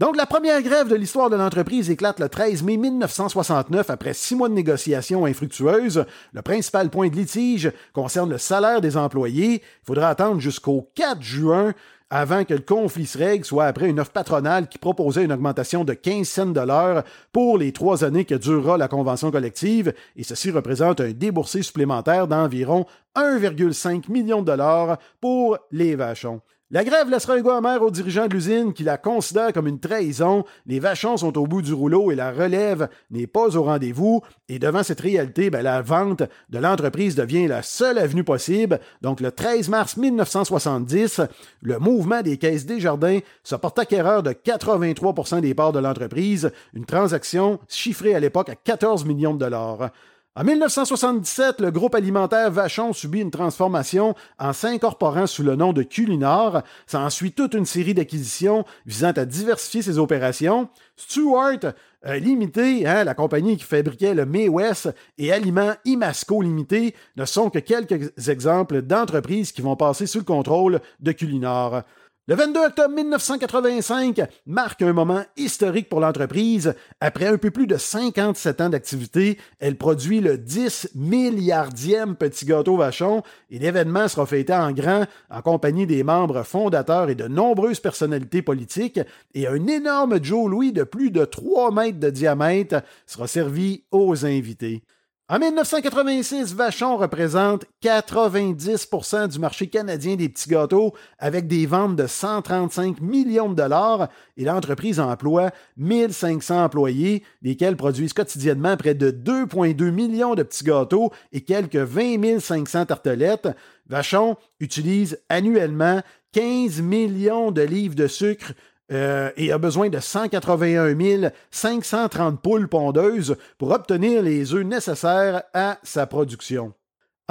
Donc, 0.00 0.16
la 0.16 0.24
première 0.24 0.62
grève 0.62 0.88
de 0.88 0.94
l'histoire 0.94 1.28
de 1.28 1.36
l'entreprise 1.36 1.90
éclate 1.90 2.20
le 2.20 2.30
13 2.30 2.62
mai 2.62 2.78
1969 2.78 3.90
après 3.90 4.14
six 4.14 4.34
mois 4.34 4.48
de 4.48 4.54
négociations 4.54 5.26
infructueuses. 5.26 6.06
Le 6.32 6.40
principal 6.40 6.88
point 6.88 7.10
de 7.10 7.16
litige 7.16 7.70
concerne 7.92 8.30
le 8.30 8.38
salaire 8.38 8.80
des 8.80 8.96
employés. 8.96 9.60
Il 9.62 9.86
faudra 9.86 10.08
attendre 10.08 10.40
jusqu'au 10.40 10.88
4 10.94 11.20
juin 11.20 11.74
avant 12.08 12.46
que 12.46 12.54
le 12.54 12.60
conflit 12.60 13.04
se 13.04 13.18
règle, 13.18 13.44
soit 13.44 13.66
après 13.66 13.90
une 13.90 14.00
offre 14.00 14.12
patronale 14.12 14.68
qui 14.68 14.78
proposait 14.78 15.24
une 15.24 15.32
augmentation 15.32 15.84
de 15.84 15.92
15 15.92 16.26
cents 16.26 16.46
de 16.46 17.02
pour 17.30 17.58
les 17.58 17.72
trois 17.72 18.02
années 18.02 18.24
que 18.24 18.34
durera 18.34 18.78
la 18.78 18.88
convention 18.88 19.30
collective, 19.30 19.92
et 20.16 20.24
ceci 20.24 20.50
représente 20.50 21.02
un 21.02 21.10
déboursé 21.10 21.60
supplémentaire 21.60 22.26
d'environ 22.26 22.86
1,5 23.16 24.10
million 24.10 24.40
de 24.40 24.46
dollars 24.46 24.96
pour 25.20 25.58
les 25.70 25.94
vachons. 25.94 26.40
La 26.72 26.84
grève 26.84 27.10
laissera 27.10 27.34
un 27.34 27.40
goût 27.40 27.50
amer 27.50 27.82
aux 27.82 27.90
dirigeants 27.90 28.28
de 28.28 28.32
l'usine 28.32 28.72
qui 28.72 28.84
la 28.84 28.96
considèrent 28.96 29.52
comme 29.52 29.66
une 29.66 29.80
trahison. 29.80 30.44
Les 30.66 30.78
vachons 30.78 31.16
sont 31.16 31.36
au 31.36 31.44
bout 31.44 31.62
du 31.62 31.72
rouleau 31.72 32.12
et 32.12 32.14
la 32.14 32.30
relève 32.30 32.88
n'est 33.10 33.26
pas 33.26 33.56
au 33.56 33.64
rendez-vous. 33.64 34.22
Et 34.48 34.60
devant 34.60 34.84
cette 34.84 35.00
réalité, 35.00 35.50
ben, 35.50 35.62
la 35.62 35.82
vente 35.82 36.22
de 36.48 36.58
l'entreprise 36.60 37.16
devient 37.16 37.48
la 37.48 37.62
seule 37.62 37.98
avenue 37.98 38.22
possible. 38.22 38.78
Donc 39.02 39.20
le 39.20 39.32
13 39.32 39.68
mars 39.68 39.96
1970, 39.96 41.22
le 41.60 41.80
mouvement 41.80 42.22
des 42.22 42.36
caisses 42.36 42.66
Desjardins 42.66 43.18
se 43.42 43.56
porte 43.56 43.80
acquéreur 43.80 44.22
de 44.22 44.30
83% 44.30 45.40
des 45.40 45.54
parts 45.54 45.72
de 45.72 45.80
l'entreprise, 45.80 46.52
une 46.72 46.86
transaction 46.86 47.58
chiffrée 47.66 48.14
à 48.14 48.20
l'époque 48.20 48.48
à 48.48 48.54
14 48.54 49.04
millions 49.06 49.34
de 49.34 49.40
dollars. 49.40 49.90
En 50.36 50.44
1977, 50.44 51.60
le 51.60 51.72
groupe 51.72 51.96
alimentaire 51.96 52.52
Vachon 52.52 52.92
subit 52.92 53.20
une 53.20 53.32
transformation 53.32 54.14
en 54.38 54.52
s'incorporant 54.52 55.26
sous 55.26 55.42
le 55.42 55.56
nom 55.56 55.72
de 55.72 55.82
Culinar. 55.82 56.62
Ça 56.86 57.00
ensuite 57.00 57.34
toute 57.34 57.54
une 57.54 57.66
série 57.66 57.94
d'acquisitions 57.94 58.64
visant 58.86 59.10
à 59.10 59.24
diversifier 59.24 59.82
ses 59.82 59.98
opérations. 59.98 60.68
Stewart 60.96 61.74
euh, 62.06 62.18
Limité, 62.20 62.86
hein, 62.86 63.02
la 63.02 63.14
compagnie 63.14 63.56
qui 63.56 63.64
fabriquait 63.64 64.14
le 64.14 64.24
May 64.24 64.48
West 64.48 64.94
et 65.18 65.32
Aliments 65.32 65.74
Imasco 65.84 66.42
Limité, 66.42 66.94
ne 67.16 67.24
sont 67.24 67.50
que 67.50 67.58
quelques 67.58 68.28
exemples 68.28 68.82
d'entreprises 68.82 69.50
qui 69.50 69.62
vont 69.62 69.74
passer 69.74 70.06
sous 70.06 70.18
le 70.18 70.24
contrôle 70.24 70.80
de 71.00 71.10
Culinar. 71.10 71.82
Le 72.30 72.36
22 72.36 72.60
octobre 72.60 72.94
1985 72.94 74.20
marque 74.46 74.82
un 74.82 74.92
moment 74.92 75.24
historique 75.36 75.88
pour 75.88 75.98
l'entreprise. 75.98 76.74
Après 77.00 77.26
un 77.26 77.38
peu 77.38 77.50
plus 77.50 77.66
de 77.66 77.76
57 77.76 78.60
ans 78.60 78.68
d'activité, 78.68 79.36
elle 79.58 79.76
produit 79.76 80.20
le 80.20 80.38
10 80.38 80.90
milliardième 80.94 82.14
petit 82.14 82.44
gâteau 82.44 82.76
vachon 82.76 83.24
et 83.50 83.58
l'événement 83.58 84.06
sera 84.06 84.26
fêté 84.26 84.54
en 84.54 84.70
grand 84.70 85.06
en 85.28 85.42
compagnie 85.42 85.88
des 85.88 86.04
membres 86.04 86.44
fondateurs 86.44 87.10
et 87.10 87.16
de 87.16 87.26
nombreuses 87.26 87.80
personnalités 87.80 88.42
politiques 88.42 89.00
et 89.34 89.48
un 89.48 89.66
énorme 89.66 90.22
Joe 90.22 90.48
Louis 90.48 90.70
de 90.70 90.84
plus 90.84 91.10
de 91.10 91.24
3 91.24 91.72
mètres 91.72 91.98
de 91.98 92.10
diamètre 92.10 92.82
sera 93.06 93.26
servi 93.26 93.82
aux 93.90 94.24
invités. 94.24 94.84
En 95.32 95.38
1986, 95.38 96.54
Vachon 96.54 96.96
représente 96.96 97.64
90% 97.84 99.28
du 99.28 99.38
marché 99.38 99.68
canadien 99.68 100.16
des 100.16 100.28
petits 100.28 100.50
gâteaux 100.50 100.92
avec 101.20 101.46
des 101.46 101.66
ventes 101.66 101.94
de 101.94 102.08
135 102.08 103.00
millions 103.00 103.48
de 103.48 103.54
dollars 103.54 104.08
et 104.36 104.42
l'entreprise 104.42 104.98
emploie 104.98 105.52
1500 105.76 106.64
employés, 106.64 107.22
desquels 107.42 107.76
produisent 107.76 108.12
quotidiennement 108.12 108.76
près 108.76 108.94
de 108.94 109.12
2,2 109.12 109.92
millions 109.92 110.34
de 110.34 110.42
petits 110.42 110.64
gâteaux 110.64 111.12
et 111.30 111.42
quelques 111.42 111.76
20 111.76 112.40
500 112.40 112.86
tartelettes. 112.86 113.50
Vachon 113.86 114.36
utilise 114.58 115.20
annuellement 115.28 116.02
15 116.32 116.80
millions 116.80 117.52
de 117.52 117.62
livres 117.62 117.94
de 117.94 118.08
sucre 118.08 118.52
euh, 118.92 119.30
et 119.36 119.52
a 119.52 119.58
besoin 119.58 119.88
de 119.88 119.98
181 119.98 121.30
530 121.50 122.40
poules 122.40 122.68
pondeuses 122.68 123.36
pour 123.58 123.70
obtenir 123.70 124.22
les 124.22 124.54
œufs 124.54 124.64
nécessaires 124.64 125.42
à 125.54 125.78
sa 125.82 126.06
production. 126.06 126.72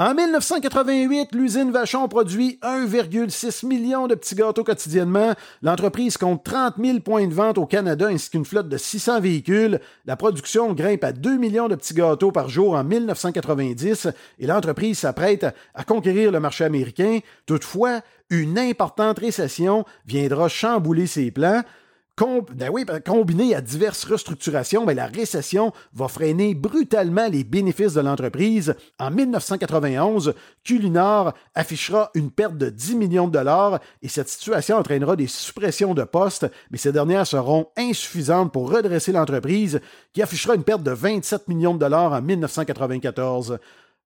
En 0.00 0.14
1988, 0.14 1.34
l'usine 1.34 1.72
Vachon 1.72 2.08
produit 2.08 2.58
1,6 2.62 3.66
million 3.66 4.06
de 4.06 4.14
petits 4.14 4.34
gâteaux 4.34 4.64
quotidiennement. 4.64 5.34
L'entreprise 5.60 6.16
compte 6.16 6.42
30 6.42 6.76
000 6.82 7.00
points 7.00 7.26
de 7.26 7.34
vente 7.34 7.58
au 7.58 7.66
Canada 7.66 8.06
ainsi 8.06 8.30
qu'une 8.30 8.46
flotte 8.46 8.70
de 8.70 8.78
600 8.78 9.20
véhicules. 9.20 9.78
La 10.06 10.16
production 10.16 10.72
grimpe 10.72 11.04
à 11.04 11.12
2 11.12 11.36
millions 11.36 11.68
de 11.68 11.74
petits 11.74 11.92
gâteaux 11.92 12.32
par 12.32 12.48
jour 12.48 12.76
en 12.76 12.82
1990 12.82 14.08
et 14.38 14.46
l'entreprise 14.46 15.00
s'apprête 15.00 15.44
à 15.74 15.84
conquérir 15.84 16.32
le 16.32 16.40
marché 16.40 16.64
américain. 16.64 17.18
Toutefois, 17.44 18.00
une 18.30 18.58
importante 18.58 19.18
récession 19.18 19.84
viendra 20.06 20.48
chambouler 20.48 21.08
ses 21.08 21.30
plans. 21.30 21.62
Ben 22.20 22.70
ben, 22.86 23.00
combiné 23.00 23.54
à 23.54 23.62
diverses 23.62 24.04
restructurations, 24.04 24.84
ben 24.84 24.94
la 24.94 25.06
récession 25.06 25.72
va 25.94 26.06
freiner 26.06 26.54
brutalement 26.54 27.28
les 27.28 27.44
bénéfices 27.44 27.94
de 27.94 28.02
l'entreprise. 28.02 28.74
En 28.98 29.10
1991, 29.10 30.34
Culinar 30.62 31.32
affichera 31.54 32.10
une 32.14 32.30
perte 32.30 32.58
de 32.58 32.68
10 32.68 32.96
millions 32.96 33.26
de 33.26 33.32
dollars 33.32 33.80
et 34.02 34.08
cette 34.08 34.28
situation 34.28 34.76
entraînera 34.76 35.16
des 35.16 35.28
suppressions 35.28 35.94
de 35.94 36.04
postes, 36.04 36.46
mais 36.70 36.76
ces 36.76 36.92
dernières 36.92 37.26
seront 37.26 37.68
insuffisantes 37.78 38.52
pour 38.52 38.70
redresser 38.70 39.12
l'entreprise 39.12 39.80
qui 40.12 40.20
affichera 40.20 40.54
une 40.54 40.64
perte 40.64 40.82
de 40.82 40.90
27 40.90 41.48
millions 41.48 41.74
de 41.74 41.78
dollars 41.78 42.12
en 42.12 42.20
1994. 42.20 43.58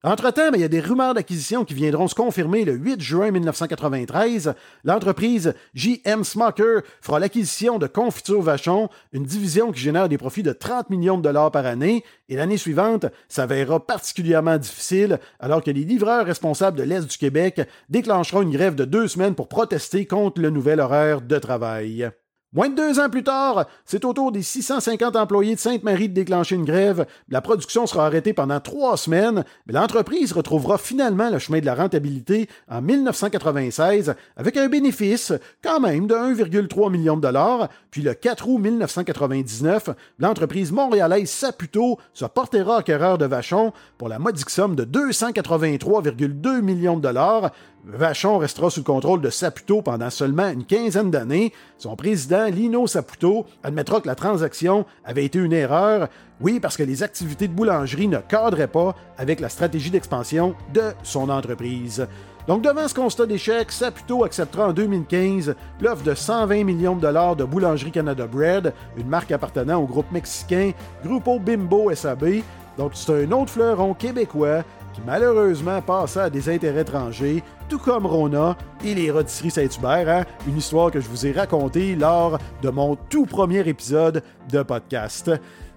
Entre-temps, 0.06 0.50
ben, 0.50 0.58
il 0.58 0.61
y 0.61 0.64
a 0.64 0.68
des 0.68 0.80
rumeurs 0.80 1.14
d'acquisition 1.14 1.64
qui 1.64 1.73
viendront 1.73 2.08
se 2.08 2.14
confirmer 2.14 2.66
le 2.66 2.75
8 2.75 3.00
juin 3.00 3.30
1993. 3.30 4.52
L'entreprise 4.84 5.54
JM 5.73 6.25
Smoker 6.25 6.82
fera 7.00 7.18
l'acquisition 7.18 7.78
de 7.78 7.87
Confiture 7.87 8.42
Vachon, 8.42 8.90
une 9.12 9.25
division 9.25 9.73
qui 9.73 9.80
génère 9.80 10.11
des 10.11 10.18
profits 10.18 10.42
de 10.42 10.52
30 10.52 10.90
millions 10.90 11.16
de 11.16 11.23
dollars 11.23 11.50
par 11.50 11.64
année, 11.64 12.04
et 12.28 12.37
l'année 12.37 12.58
suivante 12.58 13.06
s'avérera 13.30 13.80
particulièrement 13.80 14.58
difficile 14.58 15.20
alors 15.40 15.62
que 15.62 15.70
les 15.70 15.84
livreurs 15.84 16.26
responsables 16.26 16.76
de 16.76 16.82
l'Est 16.82 17.08
du 17.08 17.16
Québec 17.16 17.62
déclencheront 17.88 18.42
une 18.42 18.50
grève 18.50 18.75
de 18.75 18.84
deux 18.84 19.08
semaines 19.08 19.34
pour 19.34 19.49
protester 19.49 20.04
contre 20.04 20.42
le 20.42 20.50
nouvel 20.50 20.80
horaire 20.80 21.23
de 21.23 21.38
travail. 21.38 22.11
Moins 22.54 22.68
de 22.68 22.76
deux 22.76 23.00
ans 23.00 23.11
plus 23.11 23.25
tard, 23.25 23.66
c'est 23.84 24.04
au 24.04 24.12
tour 24.12 24.30
des 24.30 24.42
650 24.42 25.16
employés 25.16 25.56
de 25.56 25.61
Sainte-Marie 25.61 26.08
de 26.08 26.14
déclencher 26.14 26.54
une 26.54 26.64
grève. 26.64 27.04
La 27.28 27.40
production 27.40 27.84
sera 27.88 28.06
arrêtée 28.06 28.32
pendant 28.32 28.61
trois 28.61 28.96
semaines, 28.96 29.44
mais 29.66 29.73
l'entreprise 29.73 30.30
retrouvera 30.30 30.78
finalement 30.78 31.30
le 31.30 31.40
chemin 31.40 31.58
de 31.58 31.66
la 31.66 31.75
rentabilité 31.75 32.49
en 32.70 32.80
1996 32.80 34.14
avec 34.37 34.56
un 34.56 34.68
bénéfice 34.68 35.32
quand 35.64 35.80
même 35.80 36.06
de 36.06 36.14
1,3 36.14 36.92
million 36.92 37.16
de 37.16 37.23
dollars. 37.23 37.70
Puis 37.90 38.02
le 38.02 38.14
4 38.14 38.49
août 38.49 38.58
1999, 38.58 39.90
l'entreprise 40.20 40.70
montréalaise 40.70 41.30
Saputo 41.30 41.99
se 42.12 42.25
portera 42.25 42.78
acquéreur 42.78 43.18
de 43.18 43.26
Vachon 43.26 43.73
pour 43.99 44.08
la 44.08 44.20
modique 44.20 44.50
somme 44.50 44.76
de 44.76 44.84
283,2 44.84 46.61
millions 46.61 46.96
de 46.96 47.02
dollars. 47.02 47.50
Vachon 47.87 48.38
restera 48.38 48.71
sous 48.71 48.81
le 48.81 48.85
contrôle 48.85 49.21
de 49.21 49.29
Saputo 49.29 49.83
pendant 49.83 50.09
seulement 50.09 50.49
une 50.49 50.64
quinzaine 50.64 51.11
d'années. 51.11 51.53
Son 51.76 51.97
président, 51.97 52.47
Lino 52.47 52.87
Saputo, 52.87 53.45
admettra 53.62 54.00
que 54.00 54.07
la 54.07 54.14
transaction 54.14 54.87
avait 55.05 55.26
été 55.26 55.38
une 55.38 55.53
erreur. 55.53 56.09
Oui, 56.41 56.61
parce 56.61 56.79
que 56.79 56.83
les 56.83 57.03
activités 57.03 57.47
de 57.47 57.53
boulangerie 57.53 58.09
ne 58.09 58.19
cadraient 58.19 58.69
pas 58.69 58.95
avec 59.19 59.38
la 59.38 59.50
stratégie 59.50 59.91
d'expansion 59.91 60.55
de 60.73 60.93
son 61.03 61.29
entreprise. 61.29 62.07
Donc, 62.49 62.62
devant 62.62 62.88
ce 62.88 62.95
constat 62.95 63.26
d'échec, 63.26 63.71
Saputo 63.71 64.25
acceptera 64.25 64.69
en 64.69 64.73
2015 64.73 65.55
l'offre 65.83 66.05
de 66.05 66.14
120 66.14 66.64
millions 66.64 66.97
de 66.97 67.03
dollars 67.03 67.37
de 67.37 67.45
Boulangerie 67.45 67.93
Canada 67.93 68.26
Bread, 68.26 68.73
une 68.97 69.09
marque 69.09 69.31
appartenant 69.31 69.83
au 69.83 69.87
groupe 69.87 70.11
mexicain 70.11 70.73
Grupo 71.05 71.38
Bimbo 71.38 71.95
SAB. 71.95 72.43
Donc, 72.79 72.93
c'est 72.95 73.25
un 73.25 73.33
autre 73.33 73.50
fleuron 73.50 73.93
québécois 73.93 74.64
qui 74.94 75.00
malheureusement 75.04 75.82
passait 75.82 76.20
à 76.20 76.30
des 76.30 76.48
intérêts 76.48 76.82
étrangers, 76.82 77.42
tout 77.68 77.78
comme 77.78 78.07
Rona 78.07 78.57
et 78.85 78.94
les 78.94 79.11
rôtisseries 79.11 79.50
Saint-Hubert, 79.50 80.09
hein? 80.09 80.24
une 80.46 80.57
histoire 80.57 80.90
que 80.90 81.00
je 81.00 81.09
vous 81.09 81.26
ai 81.26 81.33
racontée 81.33 81.96
lors 81.96 82.38
de 82.62 82.70
mon 82.70 82.96
tout 82.96 83.26
premier 83.26 83.68
épisode 83.68 84.22
de 84.50 84.62
podcast. 84.62 85.30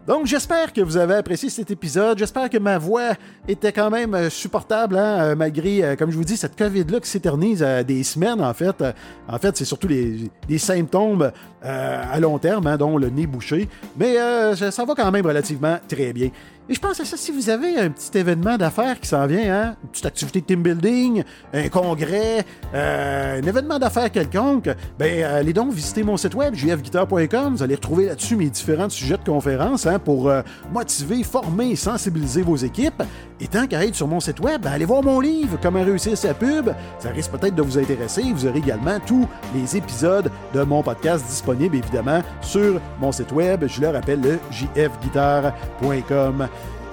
Donc, 0.08 0.25
j'espère 0.25 0.71
que 0.71 0.80
vous 0.80 0.95
avez 0.95 1.15
apprécié 1.15 1.49
cet 1.49 1.69
épisode. 1.69 2.17
J'espère 2.17 2.49
que 2.49 2.58
ma 2.58 2.77
voix 2.77 3.12
était 3.45 3.73
quand 3.73 3.89
même 3.89 4.13
euh, 4.13 4.30
supportable, 4.30 4.95
hein, 4.95 5.19
euh, 5.19 5.36
malgré, 5.36 5.84
euh, 5.84 5.95
comme 5.97 6.12
je 6.12 6.15
vous 6.15 6.23
dis, 6.23 6.38
cette 6.38 6.58
COVID-là 6.58 7.01
qui 7.01 7.10
s'éternise 7.10 7.62
à 7.62 7.84
des 7.84 8.03
semaines, 8.03 8.39
en 8.39 8.53
fait. 8.53 8.82
En 9.27 9.38
fait, 9.38 9.58
c'est 9.58 9.65
surtout 9.65 9.89
les, 9.89 10.58
symptômes 10.58 11.30
à 11.62 12.19
long 12.21 12.39
terme, 12.39 12.67
hein, 12.67 12.77
dont 12.77 12.97
le 12.97 13.10
nez 13.10 13.27
bouché. 13.27 13.67
Mais 13.97 14.15
ça 14.56 14.86
va 14.86 14.95
quand 14.95 15.12
même 15.12 15.25
relativement 15.25 15.77
très 15.89 16.13
bien. 16.13 16.30
Et 16.69 16.73
je 16.73 16.82
pense 16.82 16.99
à 16.99 17.06
ça, 17.06 17.15
si 17.15 17.32
vous 17.32 17.49
avez 17.49 17.77
un 17.77 17.89
petit 17.89 18.17
événement 18.17 18.58
d'affaires 18.58 18.99
qui 18.99 19.08
s'en 19.08 19.25
vient, 19.25 19.53
hein, 19.53 19.75
une 19.84 19.89
petite 19.89 20.06
activité 20.06 20.41
de 20.41 20.45
team 20.45 20.62
building, 20.62 21.23
un 21.53 21.69
congrès, 21.69 22.45
euh, 22.73 23.39
un 23.41 23.47
événement 23.47 23.80
d'affaires 23.80 24.12
quelconque, 24.12 24.69
ben, 24.99 25.23
allez 25.23 25.53
donc 25.53 25.71
visiter 25.71 26.03
mon 26.03 26.17
site 26.17 26.36
web, 26.36 26.53
jfguitar.com. 26.56 27.56
Vous 27.56 27.63
allez 27.63 27.75
retrouver 27.75 28.08
là-dessus 28.08 28.36
mes 28.36 28.49
différents 28.49 28.89
sujets 28.89 29.17
de 29.17 29.23
conférence 29.23 29.86
hein, 29.86 29.97
pour 29.97 30.27
euh, 30.27 30.41
motiver, 30.73 31.23
former 31.23 31.69
et 31.71 31.77
sensibiliser 31.77 32.41
vos 32.41 32.58
équipes. 32.58 33.01
Et 33.39 33.47
tant 33.47 33.65
qu'à 33.65 33.86
être 33.86 33.95
sur 33.95 34.08
mon 34.08 34.19
site 34.19 34.41
web, 34.41 34.62
ben, 34.62 34.71
allez 34.71 34.84
voir 34.86 35.01
mon 35.01 35.21
livre, 35.21 35.58
Comment 35.62 35.84
réussir 35.84 36.17
sa 36.17 36.34
pub. 36.34 36.71
Ça 36.99 37.12
risque 37.12 37.32
peut-être 37.32 37.56
de 37.56 37.62
vous 37.62 37.77
intéresser. 37.77 38.23
Vous 38.34 38.45
aurez 38.45 38.60
également 38.60 38.99
tous 39.06 39.25
les 39.56 39.77
épisodes 39.77 40.30
de 40.53 40.63
mon 40.63 40.84
podcast 40.84 41.25
disponibles, 41.25 41.77
évidemment, 41.77 42.21
sur 42.41 42.82
mon 42.99 43.13
site 43.13 43.32
web. 43.32 43.65
Je 43.67 43.80
le 43.80 43.88
rappelle, 43.89 44.19
le 44.21 44.38
jfguitar.com. 44.51 46.47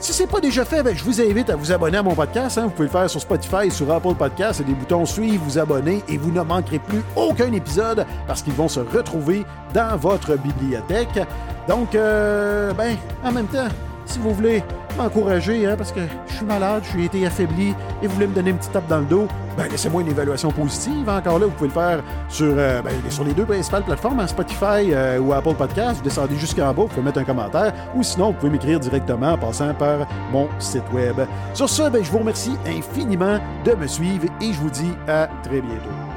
Si 0.05 0.13
ce 0.13 0.23
n'est 0.25 0.29
pas 0.29 0.41
déjà 0.41 0.67
fait, 0.67 0.83
ben, 0.83 0.95
je 0.95 1.03
vous 1.03 1.19
invite 1.19 1.49
à 1.49 1.57
vous 1.57 1.73
abonner 1.73 1.97
à 1.97 2.03
mon 2.03 2.15
podcast. 2.15 2.59
Hein. 2.59 2.65
Vous 2.65 2.73
pouvez 2.73 2.89
le 2.89 2.93
faire 2.93 3.09
sur 3.09 3.23
Spotify, 3.23 3.71
sur 3.71 3.91
Apple 3.91 4.13
Podcasts. 4.13 4.61
Il 4.61 4.69
y 4.69 4.71
a 4.71 4.75
des 4.75 4.79
boutons 4.79 5.07
suivre, 5.07 5.43
vous 5.43 5.59
abonner 5.59 6.05
et 6.09 6.19
vous 6.19 6.31
ne 6.31 6.43
manquerez 6.43 6.79
plus 6.79 7.01
aucun 7.17 7.51
épisode 7.55 8.05
parce 8.27 8.43
qu'ils 8.43 8.53
vont 8.53 8.69
se 8.69 8.81
retrouver 8.81 9.47
dans 9.73 9.97
votre 9.97 10.37
bibliothèque. 10.37 11.27
Donc, 11.67 11.95
euh, 11.95 12.75
ben, 12.75 12.99
en 13.25 13.33
même 13.33 13.47
temps, 13.47 13.69
si 14.15 14.21
vous 14.21 14.33
voulez 14.33 14.63
m'encourager, 14.97 15.67
hein, 15.67 15.75
parce 15.77 15.91
que 15.91 16.01
je 16.29 16.37
suis 16.37 16.45
malade, 16.45 16.83
je 16.85 16.91
suis 16.91 17.05
été 17.05 17.27
affaibli 17.27 17.75
et 18.01 18.07
vous 18.07 18.15
voulez 18.15 18.29
me 18.29 18.35
donner 18.35 18.51
une 18.51 18.59
petite 18.59 18.71
tape 18.71 18.87
dans 18.87 19.01
le 19.01 19.07
dos, 19.07 19.27
ben 19.57 19.67
laissez-moi 19.69 20.03
une 20.03 20.09
évaluation 20.09 20.53
positive. 20.53 21.09
Encore 21.09 21.41
là, 21.41 21.47
vous 21.47 21.53
pouvez 21.53 21.69
le 21.69 21.75
faire 21.75 22.03
sur, 22.29 22.55
euh, 22.57 22.81
ben, 22.81 22.93
sur 23.09 23.25
les 23.25 23.33
deux 23.33 23.45
principales 23.45 23.83
plateformes, 23.83 24.21
hein, 24.21 24.29
Spotify 24.29 24.93
euh, 24.93 25.19
ou 25.19 25.33
Apple 25.33 25.55
Podcast. 25.55 25.97
Vous 25.97 26.05
descendez 26.05 26.37
jusqu'en 26.37 26.73
bas, 26.73 26.83
vous 26.83 26.87
pouvez 26.87 27.03
mettre 27.03 27.19
un 27.19 27.25
commentaire 27.25 27.73
ou 27.97 28.05
sinon, 28.05 28.29
vous 28.29 28.35
pouvez 28.35 28.53
m'écrire 28.53 28.79
directement 28.79 29.33
en 29.33 29.39
passant 29.39 29.75
par 29.75 30.07
mon 30.31 30.49
site 30.61 30.85
web. 30.93 31.17
Sur 31.53 31.69
ce, 31.69 31.91
ben, 31.91 32.05
je 32.05 32.11
vous 32.13 32.19
remercie 32.19 32.57
infiniment 32.65 33.41
de 33.65 33.73
me 33.75 33.89
suivre 33.89 34.27
et 34.41 34.53
je 34.53 34.61
vous 34.61 34.71
dis 34.71 34.93
à 35.09 35.29
très 35.43 35.61
bientôt. 35.61 36.14